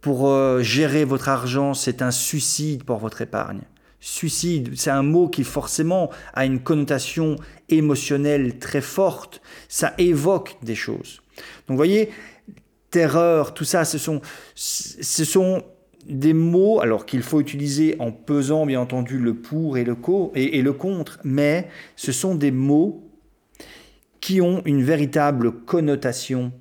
pour 0.00 0.28
euh, 0.28 0.60
gérer 0.60 1.04
votre 1.04 1.28
argent, 1.28 1.74
c'est 1.74 2.02
un 2.02 2.10
suicide 2.10 2.84
pour 2.84 2.98
votre 2.98 3.22
épargne. 3.22 3.62
Suicide, 4.00 4.72
c'est 4.76 4.90
un 4.90 5.02
mot 5.02 5.28
qui 5.28 5.44
forcément 5.44 6.10
a 6.34 6.44
une 6.44 6.60
connotation 6.60 7.36
émotionnelle 7.70 8.58
très 8.58 8.82
forte. 8.82 9.40
Ça 9.68 9.94
évoque 9.96 10.56
des 10.62 10.74
choses. 10.74 11.22
Donc 11.66 11.70
vous 11.70 11.76
voyez, 11.76 12.10
terreur, 12.90 13.54
tout 13.54 13.64
ça, 13.64 13.86
ce 13.86 13.96
sont, 13.96 14.20
ce 14.54 15.24
sont 15.24 15.64
des 16.06 16.34
mots, 16.34 16.80
alors 16.80 17.06
qu'il 17.06 17.22
faut 17.22 17.40
utiliser 17.40 17.96
en 17.98 18.12
pesant 18.12 18.66
bien 18.66 18.80
entendu 18.80 19.18
le 19.18 19.34
pour 19.34 19.78
et 19.78 19.84
le, 19.84 19.94
co, 19.94 20.32
et, 20.34 20.60
le 20.60 20.72
contre, 20.72 21.18
mais 21.24 21.68
ce 21.96 22.12
sont 22.12 22.34
des 22.34 22.50
mots 22.50 23.02
qui 24.20 24.40
ont 24.40 24.62
une 24.64 24.82
véritable 24.82 25.52
connotation 25.64 26.52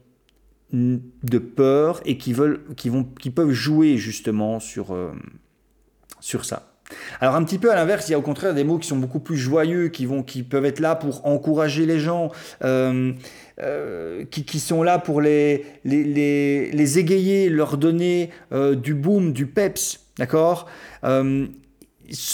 de 0.73 1.37
peur 1.37 2.01
et 2.05 2.17
qui, 2.17 2.33
veulent, 2.33 2.61
qui, 2.75 2.89
vont, 2.89 3.03
qui 3.03 3.29
peuvent 3.29 3.51
jouer 3.51 3.97
justement 3.97 4.59
sur, 4.59 4.93
euh, 4.93 5.11
sur 6.19 6.45
ça. 6.45 6.69
Alors 7.21 7.35
un 7.35 7.43
petit 7.43 7.59
peu 7.59 7.71
à 7.71 7.75
l'inverse, 7.75 8.09
il 8.09 8.11
y 8.11 8.15
a 8.15 8.19
au 8.19 8.23
contraire 8.23 8.53
des 8.53 8.63
mots 8.63 8.77
qui 8.77 8.87
sont 8.87 8.97
beaucoup 8.97 9.19
plus 9.19 9.37
joyeux, 9.37 9.87
qui, 9.87 10.05
vont, 10.05 10.23
qui 10.23 10.43
peuvent 10.43 10.65
être 10.65 10.79
là 10.79 10.95
pour 10.95 11.25
encourager 11.25 11.85
les 11.85 11.99
gens, 11.99 12.31
euh, 12.63 13.13
euh, 13.61 14.25
qui, 14.25 14.59
sont 14.59 14.83
là 14.83 14.99
pour 14.99 15.21
les, 15.21 15.65
les, 15.85 16.71
les, 16.71 16.99
égayer, 16.99 17.49
leur 17.49 17.77
donner 17.77 18.31
du 18.51 18.93
boom, 18.93 19.31
du 19.31 19.47
peps, 19.47 20.01
d'accord? 20.17 20.67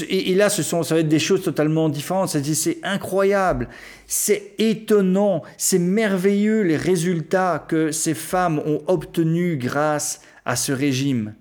Et, 0.10 0.36
là, 0.36 0.50
ce 0.50 0.64
sont, 0.64 0.84
ça 0.84 0.96
va 0.96 1.02
être 1.02 1.08
des 1.08 1.20
choses 1.20 1.44
totalement 1.44 1.90
différentes. 1.90 2.30
C'est 2.30 2.80
incroyable, 2.84 3.70
c'est 4.08 4.54
étonnant, 4.58 5.44
c'est 5.58 5.80
merveilleux 5.80 6.62
les 6.64 6.78
résultats 6.78 7.66
que 7.68 7.92
ces 7.92 8.16
femmes 8.16 8.60
ont 8.66 8.82
obtenus 8.88 9.60
grâce 9.60 10.22
à 10.46 10.56
ce 10.56 10.72
régime. 10.72 11.36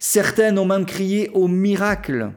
Certaines 0.00 0.58
ont 0.58 0.64
même 0.64 0.86
crié 0.86 1.30
au 1.34 1.46
miracle. 1.46 2.32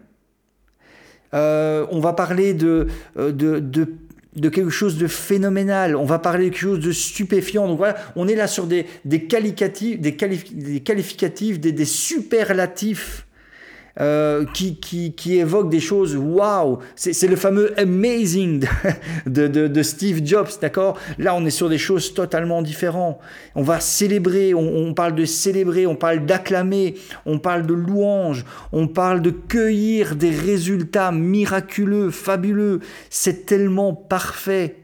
Euh, 1.33 1.87
on 1.89 1.99
va 1.99 2.13
parler 2.13 2.55
euh, 2.63 2.85
de, 3.15 4.49
quelque 4.49 4.69
chose 4.69 4.97
de 4.97 5.07
phénoménal, 5.07 5.95
on 5.95 6.05
va 6.05 6.19
parler 6.19 6.45
de 6.45 6.49
quelque 6.51 6.61
chose 6.61 6.79
de 6.79 6.91
stupéfiant. 6.91 7.67
Donc 7.67 7.79
voilà, 7.79 7.95
on 8.15 8.27
est 8.27 8.35
là 8.35 8.47
sur 8.47 8.67
des 8.67 8.85
qualificatifs, 9.27 9.99
des, 9.99 10.15
qualificatifs, 10.15 11.59
des 11.59 11.85
superlatifs 11.85 13.24
euh, 14.01 14.43
qui, 14.53 14.75
qui, 14.75 15.13
qui, 15.13 15.37
évoque 15.37 15.69
des 15.69 15.79
choses 15.79 16.17
waouh. 16.17 16.79
C'est 16.95 17.27
le 17.27 17.37
fameux 17.37 17.79
amazing 17.79 18.65
de, 19.25 19.47
de, 19.47 19.83
Steve 19.83 20.19
Jobs, 20.25 20.49
d'accord? 20.61 20.99
Là, 21.17 21.33
on 21.33 21.45
est 21.45 21.49
sur 21.49 21.69
des 21.69 21.77
choses 21.77 22.13
totalement 22.13 22.61
différentes. 22.61 23.19
On 23.55 23.63
va 23.63 23.79
célébrer, 23.79 24.53
on, 24.53 24.59
on 24.59 24.93
parle 24.93 25.15
de 25.15 25.23
célébrer, 25.23 25.87
on 25.87 25.95
parle 25.95 26.25
d'acclamer, 26.25 26.95
on 27.25 27.39
parle 27.39 27.65
de 27.65 27.73
louange, 27.73 28.43
on 28.73 28.89
parle 28.89 29.21
de 29.21 29.29
cueillir 29.29 30.17
des 30.17 30.31
résultats 30.31 31.13
miraculeux, 31.13 32.11
fabuleux. 32.11 32.81
C'est 33.09 33.45
tellement 33.45 33.93
parfait. 33.93 34.75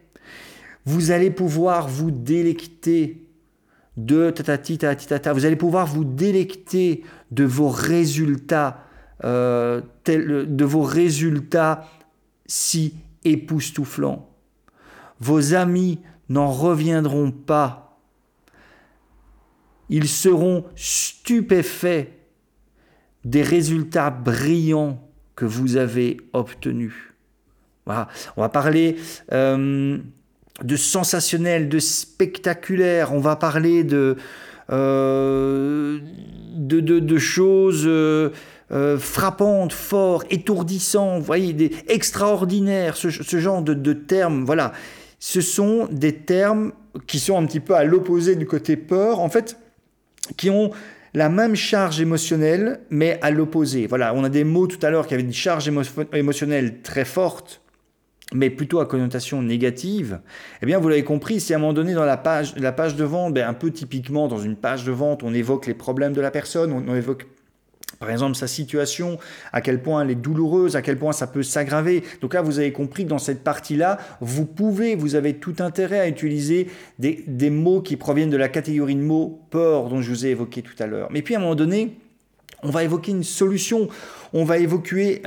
Vous 0.86 1.12
allez 1.12 1.32
pouvoir 1.32 1.90
vous 1.90 2.12
délecter 2.12 3.28
de 3.98 4.30
tatati 4.30 4.78
tatati 4.78 5.08
tata. 5.08 5.34
Vous 5.34 5.46
allez 5.46 5.58
pouvoir 5.58 5.86
vous 5.86 6.06
délecter 6.06 7.04
de 7.32 7.44
vos 7.44 7.68
résultats 7.68 8.86
euh, 9.24 9.82
de 10.06 10.66
vos 10.66 10.84
résultats 10.84 11.88
si 12.46 12.96
époustouflants. 13.24 14.30
Vos 15.20 15.54
amis 15.54 16.00
n'en 16.30 16.52
reviendront 16.52 17.32
pas. 17.32 18.00
Ils 19.90 20.08
seront 20.08 20.66
stupéfaits 20.76 22.08
des 23.24 23.44
résultats 23.44 24.10
brillants 24.10 25.08
que 25.36 25.46
vous 25.46 25.78
avez 25.78 26.18
obtenus. 26.34 27.12
On 27.88 28.42
va 28.42 28.50
parler 28.50 28.98
euh, 29.32 29.98
de 30.64 30.76
sensationnel, 30.76 31.70
de 31.70 31.80
spectaculaire, 31.80 33.14
on 33.14 33.20
va 33.20 33.36
parler 33.36 33.84
de, 33.84 34.16
euh, 34.72 36.00
de, 36.56 37.18
choses 37.18 37.90
frappante, 39.00 39.74
fort, 39.74 40.24
étourdissant, 40.30 41.20
vous 41.20 41.26
voyez, 41.26 41.54
des, 41.54 41.72
extraordinaire, 41.88 42.96
ce, 42.96 43.10
genre 43.10 43.62
de, 43.62 43.94
termes, 43.94 44.46
voilà. 44.46 44.72
Ce 45.20 45.42
sont 45.42 45.88
des 45.92 46.16
termes 46.16 46.72
qui 47.06 47.20
sont 47.20 47.38
un 47.38 47.46
petit 47.46 47.60
peu 47.60 47.76
à 47.76 47.84
l'opposé 47.84 48.36
du 48.36 48.46
côté 48.46 48.78
peur, 48.78 49.20
en 49.20 49.30
fait, 49.30 49.58
qui 50.38 50.50
ont 50.50 50.72
la 51.14 51.30
même 51.30 51.56
charge 51.56 52.00
émotionnelle, 52.00 52.82
mais 52.90 53.20
à 53.22 53.32
l'opposé. 53.32 53.88
Voilà, 53.88 54.14
on 54.14 54.24
a 54.24 54.30
des 54.30 54.44
mots 54.44 54.68
tout 54.68 54.84
à 54.86 54.90
l'heure 54.90 55.08
qui 55.08 55.14
avaient 55.14 55.24
une 55.24 55.34
charge 55.34 55.70
émotionnelle 56.14 56.82
très 56.82 57.06
forte, 57.06 57.62
mais 58.34 58.50
plutôt 58.50 58.80
à 58.80 58.86
connotation 58.86 59.42
négative, 59.42 60.22
eh 60.62 60.66
bien, 60.66 60.80
vous 60.80 60.88
l'avez 60.88 61.04
compris, 61.04 61.42
si 61.42 61.54
à 61.54 61.58
un 61.58 61.60
moment 61.60 61.74
donné 61.74 61.94
dans 61.94 62.06
la 62.06 62.18
page, 62.18 62.56
la 62.56 62.72
page 62.72 62.96
de 62.96 63.04
vente, 63.04 63.34
ben, 63.34 63.48
un 63.48 63.54
peu 63.54 63.72
typiquement 63.72 64.30
dans 64.30 64.40
une 64.40 64.56
page 64.56 64.86
de 64.86 64.92
vente, 64.92 65.24
on 65.24 65.34
évoque 65.34 65.68
les 65.68 65.74
problèmes 65.74 66.14
de 66.14 66.22
la 66.22 66.32
personne, 66.32 66.72
on 66.72 66.96
évoque 66.96 67.28
par 68.02 68.10
exemple, 68.10 68.36
sa 68.36 68.48
situation, 68.48 69.20
à 69.54 69.62
quel 69.62 69.80
point 69.80 70.02
elle 70.02 70.10
est 70.10 70.16
douloureuse, 70.16 70.76
à 70.76 70.82
quel 70.82 70.98
point 70.98 71.12
ça 71.12 71.28
peut 71.28 71.44
s'aggraver. 71.44 72.04
Donc 72.20 72.34
là, 72.34 72.42
vous 72.42 72.58
avez 72.58 72.72
compris 72.72 73.04
que 73.04 73.10
dans 73.10 73.20
cette 73.20 73.44
partie-là, 73.44 74.00
vous 74.22 74.46
pouvez, 74.46 74.96
vous 74.96 75.14
avez 75.14 75.36
tout 75.36 75.54
intérêt 75.60 76.00
à 76.00 76.08
utiliser 76.08 76.68
des, 76.98 77.50
mots 77.52 77.80
qui 77.80 77.98
proviennent 77.98 78.32
de 78.32 78.38
la 78.38 78.50
catégorie 78.50 78.96
de 78.96 79.02
mots 79.02 79.40
peur 79.52 79.88
dont 79.88 80.02
je 80.02 80.10
vous 80.10 80.26
ai 80.26 80.30
évoqué 80.30 80.64
tout 80.64 80.74
à 80.80 80.88
l'heure. 80.88 81.10
Mais 81.12 81.22
puis 81.22 81.36
à 81.36 81.38
un 81.38 81.42
moment 81.42 81.54
donné, 81.54 81.96
on 82.64 82.72
va 82.72 82.84
évoquer 82.84 83.12
une 83.12 83.24
solution, 83.24 83.88
on 84.34 84.44
va 84.44 84.58
évoquer, 84.58 85.22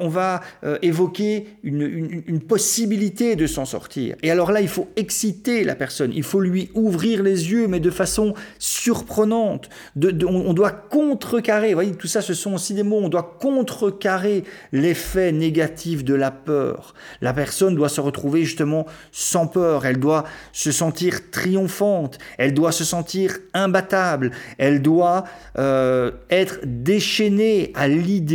on 0.00 0.08
va 0.08 0.40
euh, 0.64 0.78
évoquer 0.82 1.46
une, 1.62 2.40
possibilité 2.48 3.36
de 3.36 3.46
s'en 3.46 3.64
sortir. 3.64 4.16
Et 4.22 4.30
alors 4.30 4.50
là, 4.50 4.60
il 4.60 4.68
faut 4.68 4.88
exciter 4.96 5.62
la 5.62 5.74
personne, 5.74 6.10
il 6.14 6.22
faut 6.22 6.40
lui 6.40 6.70
ouvrir 6.74 7.22
les 7.22 7.50
yeux, 7.50 7.68
mais 7.68 7.78
de 7.78 7.90
façon 7.90 8.34
surprenante. 8.58 9.68
on, 9.96 10.54
doit 10.54 10.72
contrecarrer, 10.72 11.68
vous 11.68 11.74
voyez, 11.74 11.92
tout 11.92 12.06
ça, 12.06 12.22
ce 12.22 12.34
sont 12.34 12.54
aussi 12.54 12.74
des 12.74 12.82
mots, 12.82 13.00
on 13.02 13.08
doit 13.08 13.36
contrecarrer 13.40 14.44
l'effet 14.72 15.32
négatif 15.32 16.02
de 16.02 16.14
la 16.14 16.30
peur. 16.30 16.94
La 17.20 17.32
personne 17.32 17.74
doit 17.76 17.88
se 17.88 18.00
retrouver 18.00 18.44
justement 18.44 18.86
sans 19.12 19.46
peur, 19.46 19.86
elle 19.86 19.98
doit 19.98 20.24
se 20.52 20.72
sentir 20.72 21.30
triomphante, 21.30 22.18
elle 22.38 22.54
doit 22.54 22.72
se 22.72 22.84
sentir 22.84 23.38
imbattable, 23.54 24.32
elle 24.58 24.82
doit 24.82 25.24
euh, 25.58 26.10
être 26.30 26.60
déchaîné 26.64 27.72
à 27.74 27.86
l'idée 27.86 28.29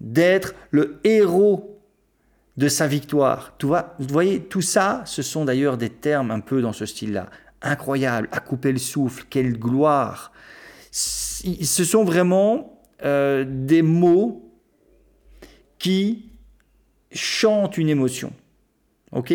d'être 0.00 0.54
le 0.70 1.00
héros 1.04 1.80
de 2.56 2.68
sa 2.68 2.86
victoire. 2.86 3.54
Tu 3.58 3.66
vois, 3.66 3.94
vous 3.98 4.08
voyez, 4.08 4.40
tout 4.40 4.60
ça, 4.60 5.02
ce 5.06 5.22
sont 5.22 5.44
d'ailleurs 5.44 5.78
des 5.78 5.90
termes 5.90 6.30
un 6.30 6.40
peu 6.40 6.60
dans 6.60 6.72
ce 6.72 6.86
style-là. 6.86 7.30
Incroyable, 7.62 8.28
à 8.32 8.40
couper 8.40 8.72
le 8.72 8.78
souffle, 8.78 9.24
quelle 9.30 9.58
gloire. 9.58 10.32
Ce 10.90 11.84
sont 11.84 12.04
vraiment 12.04 12.82
euh, 13.04 13.44
des 13.48 13.82
mots 13.82 14.52
qui 15.78 16.30
chantent 17.10 17.78
une 17.78 17.88
émotion. 17.88 18.32
Ok? 19.12 19.34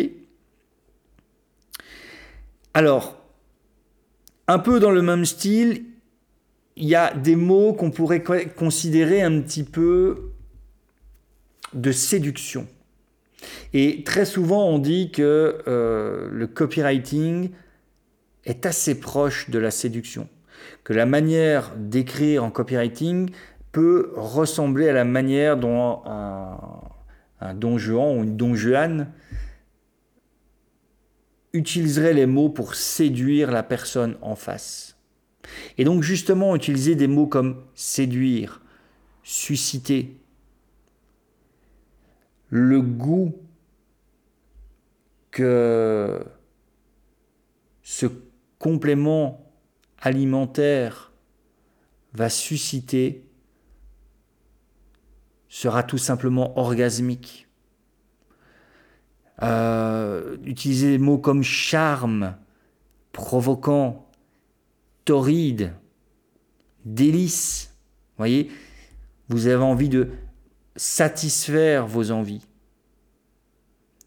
Alors, 2.74 3.16
un 4.46 4.58
peu 4.58 4.78
dans 4.80 4.90
le 4.90 5.02
même 5.02 5.24
style, 5.24 5.84
il 6.78 6.86
y 6.86 6.94
a 6.94 7.12
des 7.12 7.34
mots 7.34 7.72
qu'on 7.72 7.90
pourrait 7.90 8.22
considérer 8.56 9.20
un 9.20 9.40
petit 9.40 9.64
peu 9.64 10.30
de 11.74 11.90
séduction. 11.90 12.68
Et 13.72 14.04
très 14.04 14.24
souvent, 14.24 14.68
on 14.68 14.78
dit 14.78 15.10
que 15.10 15.58
euh, 15.66 16.28
le 16.30 16.46
copywriting 16.46 17.50
est 18.44 18.64
assez 18.64 18.98
proche 18.98 19.50
de 19.50 19.58
la 19.58 19.72
séduction, 19.72 20.28
que 20.84 20.92
la 20.92 21.04
manière 21.04 21.74
d'écrire 21.76 22.44
en 22.44 22.50
copywriting 22.50 23.30
peut 23.72 24.12
ressembler 24.14 24.88
à 24.88 24.92
la 24.92 25.04
manière 25.04 25.56
dont 25.56 26.00
un, 26.06 26.58
un 27.40 27.54
don 27.54 27.76
Juan 27.76 28.18
ou 28.18 28.22
une 28.22 28.36
don 28.36 28.54
Juan 28.54 29.12
utiliserait 31.52 32.14
les 32.14 32.26
mots 32.26 32.50
pour 32.50 32.76
séduire 32.76 33.50
la 33.50 33.64
personne 33.64 34.16
en 34.22 34.36
face. 34.36 34.97
Et 35.76 35.84
donc 35.84 36.02
justement, 36.02 36.56
utiliser 36.56 36.94
des 36.94 37.06
mots 37.06 37.26
comme 37.26 37.62
séduire, 37.74 38.60
susciter, 39.22 40.16
le 42.50 42.80
goût 42.80 43.34
que 45.30 46.24
ce 47.82 48.06
complément 48.58 49.52
alimentaire 50.00 51.12
va 52.14 52.28
susciter 52.28 53.24
sera 55.48 55.82
tout 55.82 55.98
simplement 55.98 56.58
orgasmique. 56.58 57.48
Euh, 59.42 60.36
utiliser 60.44 60.90
des 60.90 60.98
mots 60.98 61.18
comme 61.18 61.42
charme, 61.42 62.36
provoquant, 63.12 64.07
torride, 65.08 65.72
délice. 66.84 67.74
Voyez, 68.18 68.50
vous 69.30 69.46
avez 69.46 69.64
envie 69.64 69.88
de 69.88 70.10
satisfaire 70.76 71.86
vos 71.86 72.10
envies. 72.10 72.46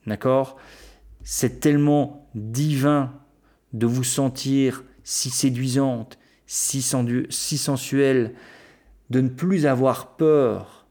D'accord? 0.05 0.58
C'est 1.24 1.60
tellement 1.60 2.29
divin 2.36 3.20
de 3.74 3.88
vous 3.88 4.03
sentir 4.03 4.84
si 5.03 5.31
séduisante, 5.31 6.20
si, 6.46 6.84
si 7.29 7.58
sensuelle, 7.58 8.36
de 9.10 9.22
ne 9.22 9.29
plus 9.29 9.65
avoir 9.65 10.17
peur 10.17 10.86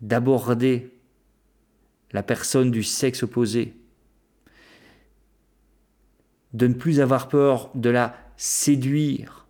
d'aborder 0.00 0.90
la 2.12 2.22
personne 2.22 2.70
du 2.70 2.82
sexe 2.82 3.24
opposé, 3.24 3.76
de 6.54 6.66
ne 6.66 6.72
plus 6.72 6.98
avoir 7.00 7.28
peur 7.28 7.70
de 7.74 7.90
la 7.90 8.23
séduire, 8.36 9.46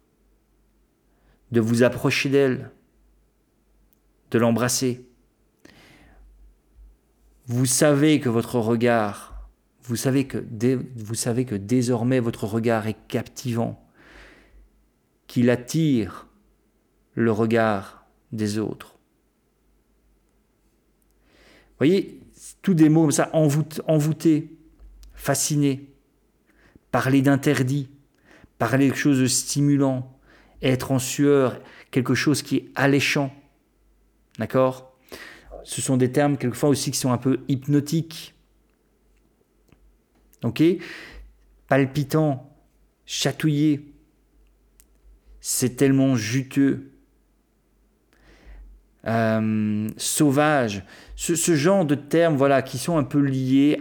de 1.53 1.61
vous 1.61 1.83
approcher 1.83 2.29
d'elle, 2.29 2.71
de 4.31 4.39
l'embrasser. 4.39 5.07
Vous 7.47 7.67
savez 7.67 8.21
que 8.21 8.29
votre 8.29 8.59
regard, 8.59 9.49
vous 9.83 9.97
savez 9.97 10.27
que, 10.27 10.45
vous 10.97 11.15
savez 11.15 11.45
que 11.45 11.55
désormais 11.55 12.21
votre 12.21 12.45
regard 12.45 12.87
est 12.87 12.97
captivant, 13.07 13.87
qu'il 15.27 15.51
attire 15.51 16.27
le 17.15 17.31
regard 17.31 18.07
des 18.33 18.59
autres. 18.59 18.99
Voyez, 21.79 22.21
tous 22.63 22.75
des 22.75 22.89
mots 22.89 23.03
comme 23.03 23.13
ça, 23.13 23.31
envoûté, 23.33 24.57
fasciné, 25.13 25.93
parler 26.91 27.23
d'interdit, 27.23 27.89
parler 28.59 28.89
quelque 28.89 28.99
chose 28.99 29.21
de 29.21 29.27
stimulant, 29.27 30.19
être 30.63 30.93
en 30.93 30.99
sueur, 30.99 31.61
quelque 31.91 32.15
chose 32.15 32.43
qui 32.43 32.57
est 32.57 32.71
alléchant. 32.75 33.35
D'accord? 34.39 34.97
Ce 35.65 35.81
sont 35.81 35.97
des 35.97 36.13
termes 36.13 36.37
quelquefois 36.37 36.69
aussi 36.69 36.91
qui 36.91 36.99
sont 36.99 37.13
un 37.13 37.19
peu 37.19 37.41
hypnotiques. 37.49 38.35
Ok? 40.43 40.63
Palpitant, 41.69 42.55
chatouillé. 43.07 43.93
C'est 45.41 45.77
tellement 45.77 46.17
juteux. 46.17 46.91
Euh, 49.07 49.89
sauvage, 49.99 50.83
ce, 51.15 51.55
genre 51.55 51.85
de 51.85 51.95
termes 51.95 52.37
voilà, 52.37 52.63
qui 52.63 52.79
sont 52.79 52.97
un 52.97 53.05
peu 53.05 53.21
liés 53.21 53.79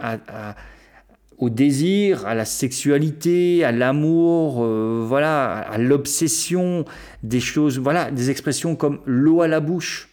au 1.44 1.50
désir, 1.50 2.26
à 2.26 2.34
la 2.34 2.46
sexualité, 2.46 3.64
à 3.64 3.72
l'amour, 3.72 4.64
euh, 4.64 5.04
voilà, 5.06 5.58
à 5.58 5.76
l'obsession, 5.76 6.86
des 7.22 7.40
choses, 7.40 7.78
voilà, 7.78 8.10
des 8.10 8.30
expressions 8.30 8.76
comme 8.76 9.00
l'eau 9.04 9.42
à 9.42 9.48
la 9.48 9.60
bouche, 9.60 10.08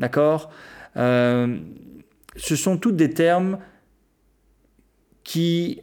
d'accord? 0.00 0.50
Euh, 0.96 1.56
Ce 2.34 2.56
sont 2.56 2.78
toutes 2.78 2.96
des 2.96 3.10
termes 3.10 3.58
qui, 5.22 5.80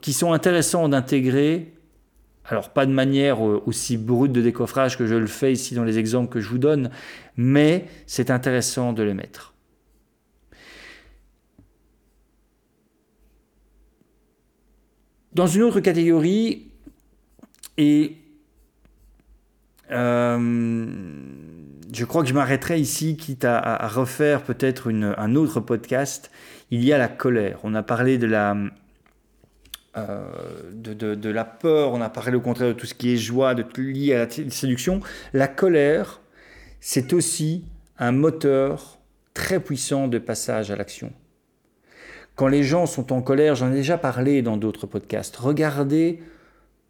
qui 0.00 0.12
sont 0.12 0.32
intéressants 0.32 0.88
d'intégrer. 0.88 1.74
Alors 2.46 2.70
pas 2.70 2.86
de 2.86 2.92
manière 2.92 3.44
euh, 3.44 3.62
aussi 3.66 3.96
brute 3.96 4.32
de 4.32 4.42
décoffrage 4.42 4.98
que 4.98 5.06
je 5.06 5.14
le 5.14 5.26
fais 5.26 5.52
ici 5.52 5.74
dans 5.74 5.84
les 5.84 5.98
exemples 5.98 6.30
que 6.30 6.40
je 6.40 6.48
vous 6.48 6.58
donne, 6.58 6.90
mais 7.36 7.86
c'est 8.06 8.30
intéressant 8.30 8.92
de 8.92 9.02
les 9.02 9.14
mettre. 9.14 9.53
Dans 15.34 15.46
une 15.46 15.62
autre 15.62 15.80
catégorie, 15.80 16.70
et 17.76 18.16
euh, 19.90 20.86
je 21.92 22.04
crois 22.04 22.22
que 22.22 22.28
je 22.28 22.34
m'arrêterai 22.34 22.78
ici, 22.78 23.16
quitte 23.16 23.44
à, 23.44 23.88
refaire 23.88 24.42
peut-être 24.42 24.92
un 24.92 25.34
autre 25.34 25.60
podcast, 25.60 26.30
il 26.70 26.84
y 26.84 26.92
a 26.92 26.98
la 26.98 27.08
colère. 27.08 27.58
On 27.64 27.74
a 27.74 27.82
parlé 27.82 28.18
de 28.18 28.26
la, 28.26 28.56
euh, 29.96 30.24
de, 30.72 31.28
la 31.28 31.44
peur, 31.44 31.92
on 31.92 32.00
a 32.00 32.08
parlé 32.08 32.36
au 32.36 32.40
contraire 32.40 32.68
de 32.68 32.72
tout 32.72 32.86
ce 32.86 32.94
qui 32.94 33.12
est 33.12 33.16
joie, 33.16 33.54
de 33.54 33.62
tout 33.62 33.80
lié 33.80 34.14
à 34.14 34.26
la 34.26 34.30
séduction. 34.30 35.00
La 35.32 35.48
colère, 35.48 36.20
c'est 36.80 37.12
aussi 37.12 37.64
un 37.98 38.12
moteur 38.12 38.98
très 39.34 39.60
puissant 39.60 40.08
de 40.08 40.18
passage 40.18 40.70
à 40.70 40.76
l'action. 40.76 41.12
Quand 42.36 42.48
les 42.48 42.64
gens 42.64 42.86
sont 42.86 43.12
en 43.12 43.22
colère, 43.22 43.54
j'en 43.54 43.70
ai 43.70 43.74
déjà 43.74 43.96
parlé 43.96 44.42
dans 44.42 44.56
d'autres 44.56 44.86
podcasts, 44.86 45.36
regardez 45.36 46.20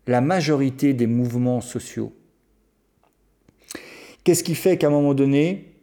la 0.06 0.20
majorité 0.20 0.94
des 0.94 1.06
mouvements 1.06 1.60
sociaux. 1.60 2.14
Qu'est-ce 4.22 4.44
qui 4.44 4.54
fait 4.54 4.78
qu'à 4.78 4.86
un 4.86 4.90
moment 4.90 5.14
donné, 5.14 5.74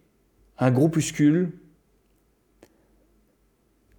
un 0.58 0.71
groupuscule 0.71 1.52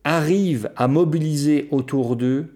arrive 0.05 0.70
à 0.77 0.88
mobiliser 0.88 1.68
autour 1.70 2.16
d'eux 2.16 2.53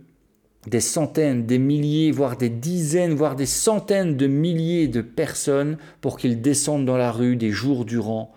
des 0.66 0.80
centaines, 0.80 1.46
des 1.46 1.58
milliers, 1.58 2.10
voire 2.10 2.36
des 2.36 2.48
dizaines, 2.48 3.14
voire 3.14 3.36
des 3.36 3.46
centaines 3.46 4.16
de 4.16 4.26
milliers 4.26 4.88
de 4.88 5.00
personnes 5.00 5.78
pour 6.00 6.18
qu'ils 6.18 6.42
descendent 6.42 6.86
dans 6.86 6.96
la 6.96 7.12
rue 7.12 7.36
des 7.36 7.52
jours 7.52 7.84
durant 7.84 8.32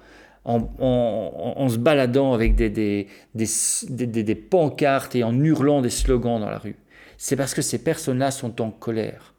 en, 0.45 1.67
se 1.69 1.77
baladant 1.77 2.33
avec 2.33 2.55
des, 2.55 2.69
des, 2.69 3.07
des, 3.35 4.35
pancartes 4.35 5.15
et 5.15 5.23
en 5.23 5.39
hurlant 5.39 5.81
des 5.81 5.89
slogans 5.89 6.39
dans 6.39 6.49
la 6.49 6.57
rue. 6.57 6.77
C'est 7.17 7.35
parce 7.35 7.53
que 7.53 7.61
ces 7.61 7.83
personnes-là 7.83 8.31
sont 8.31 8.61
en 8.61 8.71
colère. 8.71 9.33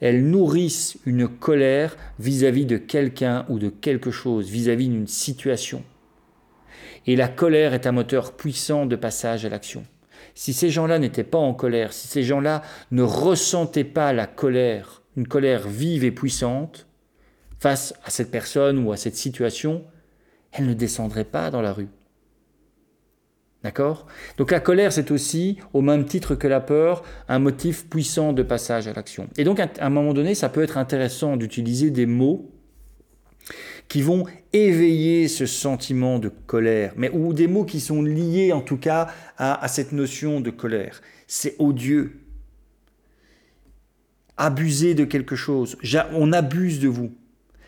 Elles 0.00 0.28
nourrissent 0.28 0.98
une 1.06 1.28
colère 1.28 1.96
vis-à-vis 2.18 2.66
de 2.66 2.76
quelqu'un 2.76 3.44
ou 3.48 3.58
de 3.58 3.68
quelque 3.68 4.10
chose, 4.10 4.48
vis-à-vis 4.48 4.88
d'une 4.88 5.06
situation. 5.06 5.82
Et 7.06 7.16
la 7.16 7.28
colère 7.28 7.74
est 7.74 7.86
un 7.86 7.92
moteur 7.92 8.32
puissant 8.32 8.86
de 8.86 8.96
passage 8.96 9.44
à 9.44 9.48
l'action 9.48 9.84
si 10.36 10.52
ces 10.52 10.70
gens-là 10.70 10.98
n'étaient 10.98 11.24
pas 11.24 11.38
en 11.38 11.54
colère, 11.54 11.92
si 11.94 12.06
ces 12.06 12.22
gens-là 12.22 12.62
ne 12.90 13.02
ressentaient 13.02 13.84
pas 13.84 14.12
la 14.12 14.26
colère, 14.26 15.02
une 15.16 15.26
colère 15.26 15.66
vive 15.66 16.04
et 16.04 16.12
puissante, 16.12 16.86
face 17.58 17.94
à 18.04 18.10
cette 18.10 18.30
personne 18.30 18.86
ou 18.86 18.92
à 18.92 18.98
cette 18.98 19.16
situation, 19.16 19.82
elle 20.56 20.66
ne 20.66 20.74
descendrait 20.74 21.24
pas 21.24 21.50
dans 21.50 21.62
la 21.62 21.72
rue. 21.72 21.88
D'accord? 23.62 24.06
Donc 24.36 24.52
la 24.52 24.60
colère, 24.60 24.92
c'est 24.92 25.10
aussi, 25.10 25.58
au 25.72 25.80
même 25.80 26.04
titre 26.04 26.34
que 26.34 26.46
la 26.46 26.60
peur, 26.60 27.02
un 27.28 27.38
motif 27.38 27.88
puissant 27.88 28.32
de 28.32 28.42
passage 28.42 28.86
à 28.86 28.92
l'action. 28.92 29.28
Et 29.36 29.44
donc 29.44 29.58
à 29.58 29.68
un 29.80 29.90
moment 29.90 30.14
donné, 30.14 30.34
ça 30.34 30.48
peut 30.48 30.62
être 30.62 30.78
intéressant 30.78 31.36
d'utiliser 31.36 31.90
des 31.90 32.06
mots 32.06 32.50
qui 33.88 34.02
vont 34.02 34.24
éveiller 34.52 35.28
ce 35.28 35.46
sentiment 35.46 36.18
de 36.18 36.28
colère, 36.28 36.92
mais 36.96 37.10
ou 37.10 37.32
des 37.32 37.46
mots 37.46 37.64
qui 37.64 37.80
sont 37.80 38.02
liés 38.02 38.52
en 38.52 38.60
tout 38.60 38.76
cas 38.76 39.08
à, 39.38 39.66
cette 39.68 39.92
notion 39.92 40.40
de 40.40 40.50
colère. 40.50 41.00
C'est 41.26 41.56
odieux. 41.58 42.20
Abuser 44.36 44.94
de 44.94 45.04
quelque 45.04 45.36
chose. 45.36 45.76
On 46.12 46.32
abuse 46.32 46.80
de 46.80 46.88
vous. 46.88 47.12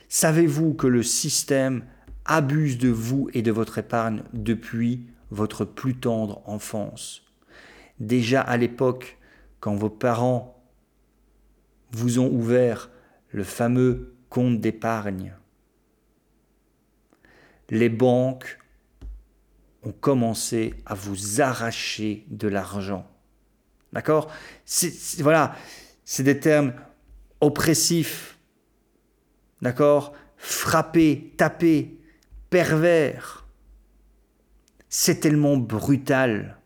Savez-vous 0.08 0.74
que 0.74 0.86
le 0.86 1.02
système 1.02 1.84
abuse 2.28 2.78
de 2.78 2.88
vous 2.88 3.28
et 3.34 3.42
de 3.42 3.50
votre 3.50 3.78
épargne 3.78 4.22
depuis 4.32 5.06
votre 5.30 5.64
plus 5.64 5.96
tendre 5.96 6.42
enfance 6.46 7.22
Déjà 8.00 8.40
à 8.40 8.56
l'époque, 8.56 9.18
quand 9.60 9.74
vos 9.74 9.90
parents 9.90 10.62
vous 11.90 12.20
ont 12.20 12.30
ouvert 12.30 12.90
le 13.30 13.42
fameux 13.42 14.14
compte 14.28 14.60
d'épargne, 14.60 15.34
les 17.70 17.88
banques 17.88 18.58
ont 19.82 19.92
commencé 19.92 20.74
à 20.86 20.94
vous 20.94 21.40
arracher 21.40 22.24
de 22.28 22.48
l'argent. 22.48 23.06
D'accord? 23.92 24.30
Voilà, 25.18 25.54
c'est 26.04 26.22
des 26.22 26.38
termes 26.38 26.74
oppressifs. 27.40 28.38
D'accord? 29.60 30.12
Frapper, 30.36 31.34
taper, 31.36 31.98
pervers. 32.50 33.46
C'est 34.88 35.20
tellement 35.20 35.56
brutal. 35.56 36.58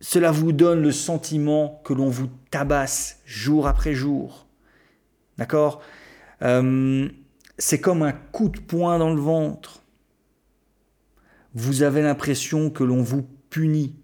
Cela 0.00 0.30
vous 0.30 0.52
donne 0.52 0.82
le 0.82 0.92
sentiment 0.92 1.80
que 1.84 1.92
l'on 1.92 2.08
vous 2.08 2.28
tabasse 2.50 3.20
jour 3.24 3.66
après 3.66 3.94
jour. 3.94 4.46
D'accord? 5.36 5.82
Euh, 6.42 7.08
C'est 7.58 7.80
comme 7.80 8.02
un 8.04 8.12
coup 8.12 8.48
de 8.48 8.60
poing 8.60 8.98
dans 8.98 9.12
le 9.12 9.20
ventre. 9.20 9.82
Vous 11.54 11.82
avez 11.82 12.02
l'impression 12.02 12.70
que 12.70 12.84
l'on 12.84 13.02
vous 13.02 13.22
punit. 13.50 13.96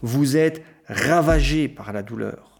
Vous 0.00 0.36
êtes 0.36 0.62
ravagé 0.86 1.68
par 1.68 1.92
la 1.92 2.02
douleur. 2.02 2.57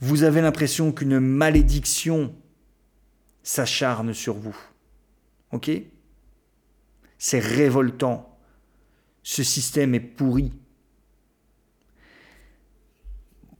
Vous 0.00 0.22
avez 0.22 0.40
l'impression 0.40 0.92
qu'une 0.92 1.20
malédiction 1.20 2.34
s'acharne 3.42 4.14
sur 4.14 4.34
vous. 4.34 4.56
Ok? 5.52 5.70
C'est 7.18 7.38
révoltant. 7.38 8.38
Ce 9.22 9.42
système 9.42 9.94
est 9.94 10.00
pourri. 10.00 10.52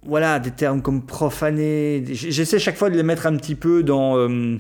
Voilà, 0.03 0.39
des 0.39 0.51
termes 0.51 0.81
comme 0.81 1.05
profané. 1.05 2.03
J'essaie 2.07 2.59
chaque 2.59 2.77
fois 2.77 2.89
de 2.89 2.97
les 2.97 3.03
mettre 3.03 3.27
un 3.27 3.37
petit 3.37 3.55
peu 3.55 3.83
dans, 3.83 4.17
euh, 4.17 4.57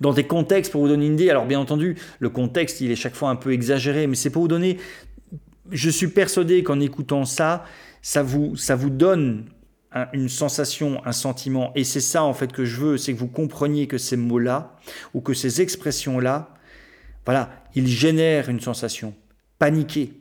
dans 0.00 0.12
des 0.12 0.28
contextes 0.28 0.70
pour 0.70 0.82
vous 0.82 0.88
donner 0.88 1.06
une 1.06 1.14
idée. 1.14 1.28
Alors, 1.28 1.46
bien 1.46 1.58
entendu, 1.58 1.96
le 2.20 2.30
contexte, 2.30 2.80
il 2.80 2.92
est 2.92 2.96
chaque 2.96 3.16
fois 3.16 3.30
un 3.30 3.36
peu 3.36 3.52
exagéré, 3.52 4.06
mais 4.06 4.14
c'est 4.14 4.30
pour 4.30 4.42
vous 4.42 4.48
donner. 4.48 4.78
Je 5.72 5.90
suis 5.90 6.06
persuadé 6.06 6.62
qu'en 6.62 6.78
écoutant 6.78 7.24
ça, 7.24 7.64
ça 8.00 8.22
vous 8.22 8.90
donne 8.90 9.46
une 10.12 10.28
sensation, 10.28 11.04
un 11.04 11.12
sentiment. 11.12 11.72
Et 11.74 11.84
c'est 11.84 12.00
ça 12.00 12.24
en 12.24 12.34
fait 12.34 12.52
que 12.52 12.64
je 12.64 12.80
veux, 12.80 12.96
c'est 12.98 13.12
que 13.12 13.18
vous 13.18 13.28
compreniez 13.28 13.86
que 13.86 13.98
ces 13.98 14.16
mots-là 14.16 14.76
ou 15.14 15.20
que 15.20 15.34
ces 15.34 15.60
expressions-là, 15.60 16.54
voilà, 17.24 17.50
ils 17.74 17.88
génèrent 17.88 18.48
une 18.48 18.60
sensation. 18.60 19.14
Paniquer, 19.58 20.12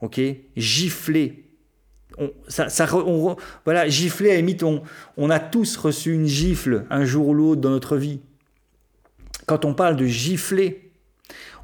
ok, 0.00 0.20
gifler. 0.56 1.44
Ça, 2.48 2.86
voilà, 3.64 3.88
gifler, 3.88 4.36
à 4.36 4.66
on 5.16 5.30
a 5.30 5.38
tous 5.38 5.76
reçu 5.76 6.12
une 6.12 6.26
gifle 6.26 6.84
un 6.90 7.04
jour 7.04 7.28
ou 7.28 7.34
l'autre 7.34 7.60
dans 7.60 7.70
notre 7.70 7.96
vie. 7.96 8.20
Quand 9.46 9.64
on 9.64 9.72
parle 9.72 9.96
de 9.96 10.04
gifler, 10.04 10.90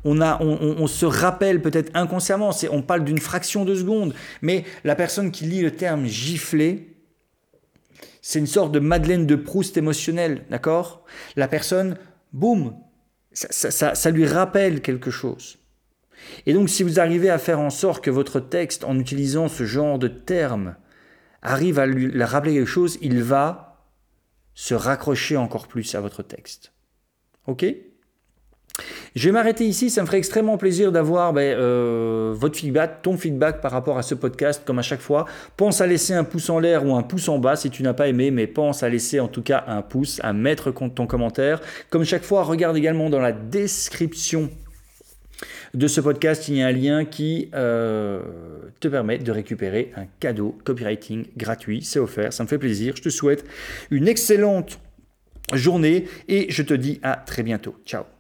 on, 0.05 0.21
a, 0.21 0.41
on, 0.43 0.77
on, 0.79 0.87
se 0.87 1.07
rappelle 1.07 1.61
peut-être 1.61 1.91
inconsciemment, 1.95 2.51
on 2.71 2.83
parle 2.83 3.05
d'une 3.05 3.19
fraction 3.19 3.65
de 3.65 3.75
seconde, 3.75 4.15
mais 4.43 4.65
la 4.85 4.95
personne 4.95 5.31
qui 5.31 5.45
lit 5.45 5.63
le 5.63 5.73
terme 5.73 6.07
gifler, 6.07 6.94
c'est 8.27 8.39
une 8.39 8.47
sorte 8.47 8.73
de 8.73 8.79
Madeleine 8.79 9.27
de 9.27 9.37
Proust 9.37 9.77
émotionnelle, 9.77 10.47
d'accord? 10.49 11.05
La 11.37 11.47
personne, 11.47 11.99
boum, 12.33 12.75
ça, 13.35 14.11
lui 14.11 14.27
rappelle 14.27 14.81
quelque 14.81 15.11
chose. 15.11 15.59
Et 16.47 16.55
donc 16.55 16.71
si 16.71 16.83
vous 16.85 16.99
arrivez 16.99 17.29
à 17.29 17.37
faire 17.37 17.61
en 17.61 17.69
sorte 17.69 18.03
que 18.03 18.11
votre 18.11 18.41
texte, 18.41 18.83
en 18.85 18.99
utilisant 18.99 19.49
ce 19.49 19.65
genre 19.65 19.99
de 19.99 20.09
termes, 20.09 20.75
arrive 21.43 21.79
à 21.79 21.85
lui 21.85 22.23
rappeler 22.23 22.55
quelque 22.55 22.67
chose, 22.67 22.97
il 23.03 23.23
va 23.23 23.85
se 24.55 24.73
raccrocher 24.73 25.37
encore 25.37 25.69
plus 25.69 25.95
à 25.95 26.01
votre 26.01 26.23
texte. 26.23 26.73
OK? 27.47 27.67
Je 29.15 29.29
vais 29.29 29.33
m'arrêter 29.33 29.65
ici, 29.65 29.91
ça 29.91 30.03
me 30.03 30.07
ferait 30.07 30.19
extrêmement 30.19 30.59
plaisir 30.59 30.91
d'avoir 30.91 31.33
ben, 31.33 31.57
euh, 31.57 32.35
votre 32.37 32.57
feedback, 32.59 33.03
ton 33.03 33.17
feedback 33.17 33.61
par 33.61 33.71
rapport 33.71 33.97
à 33.97 34.03
ce 34.03 34.17
podcast, 34.17 34.63
comme 34.65 34.81
à 34.81 34.83
chaque 34.83 35.01
fois. 35.01 35.27
Pense 35.57 35.81
à 35.81 35.87
laisser 35.87 36.15
un 36.15 36.25
pouce 36.25 36.51
en 36.51 36.59
l'air 36.59 36.85
ou 36.85 36.97
un 36.97 37.03
pouce 37.03 37.29
en 37.29 37.39
bas 37.39 37.55
si 37.55 37.71
tu 37.71 37.85
n'as 37.85 37.95
pas 37.95 38.09
aimé, 38.09 38.33
mais 38.33 38.49
pense 38.49 38.83
à 38.83 38.89
laisser 38.89 39.21
en 39.21 39.29
tout 39.29 39.43
cas 39.43 39.65
un 39.69 39.83
pouce, 39.83 40.21
à 40.25 40.33
mettre 40.33 40.73
ton 40.73 41.07
commentaire. 41.07 41.61
Comme 41.91 42.05
chaque 42.05 42.25
fois, 42.25 42.43
regarde 42.43 42.77
également 42.77 43.09
dans 43.09 43.21
la 43.21 43.33
description 43.33 44.51
de 45.75 45.87
ce 45.89 46.01
podcast, 46.01 46.49
il 46.49 46.57
y 46.57 46.63
a 46.63 46.69
un 46.69 46.73
lien 46.73 47.05
qui 47.05 47.51
euh, 47.55 48.21
te 48.81 48.89
permet 48.89 49.19
de 49.19 49.33
récupérer 49.33 49.93
un 49.97 50.07
cadeau 50.21 50.57
copywriting 50.65 51.27
gratuit. 51.37 51.83
C'est 51.83 51.99
offert, 51.99 52.33
ça 52.33 52.45
me 52.45 52.49
fait 52.49 52.59
plaisir. 52.59 52.95
Je 52.97 53.03
te 53.03 53.09
souhaite 53.09 53.45
une 53.91 54.09
excellente 54.09 54.79
journée 55.53 56.07
et 56.29 56.47
je 56.51 56.63
te 56.63 56.75
dis 56.75 57.01
à 57.03 57.17
très 57.17 57.43
bientôt. 57.43 57.77
Ciao 57.85 58.14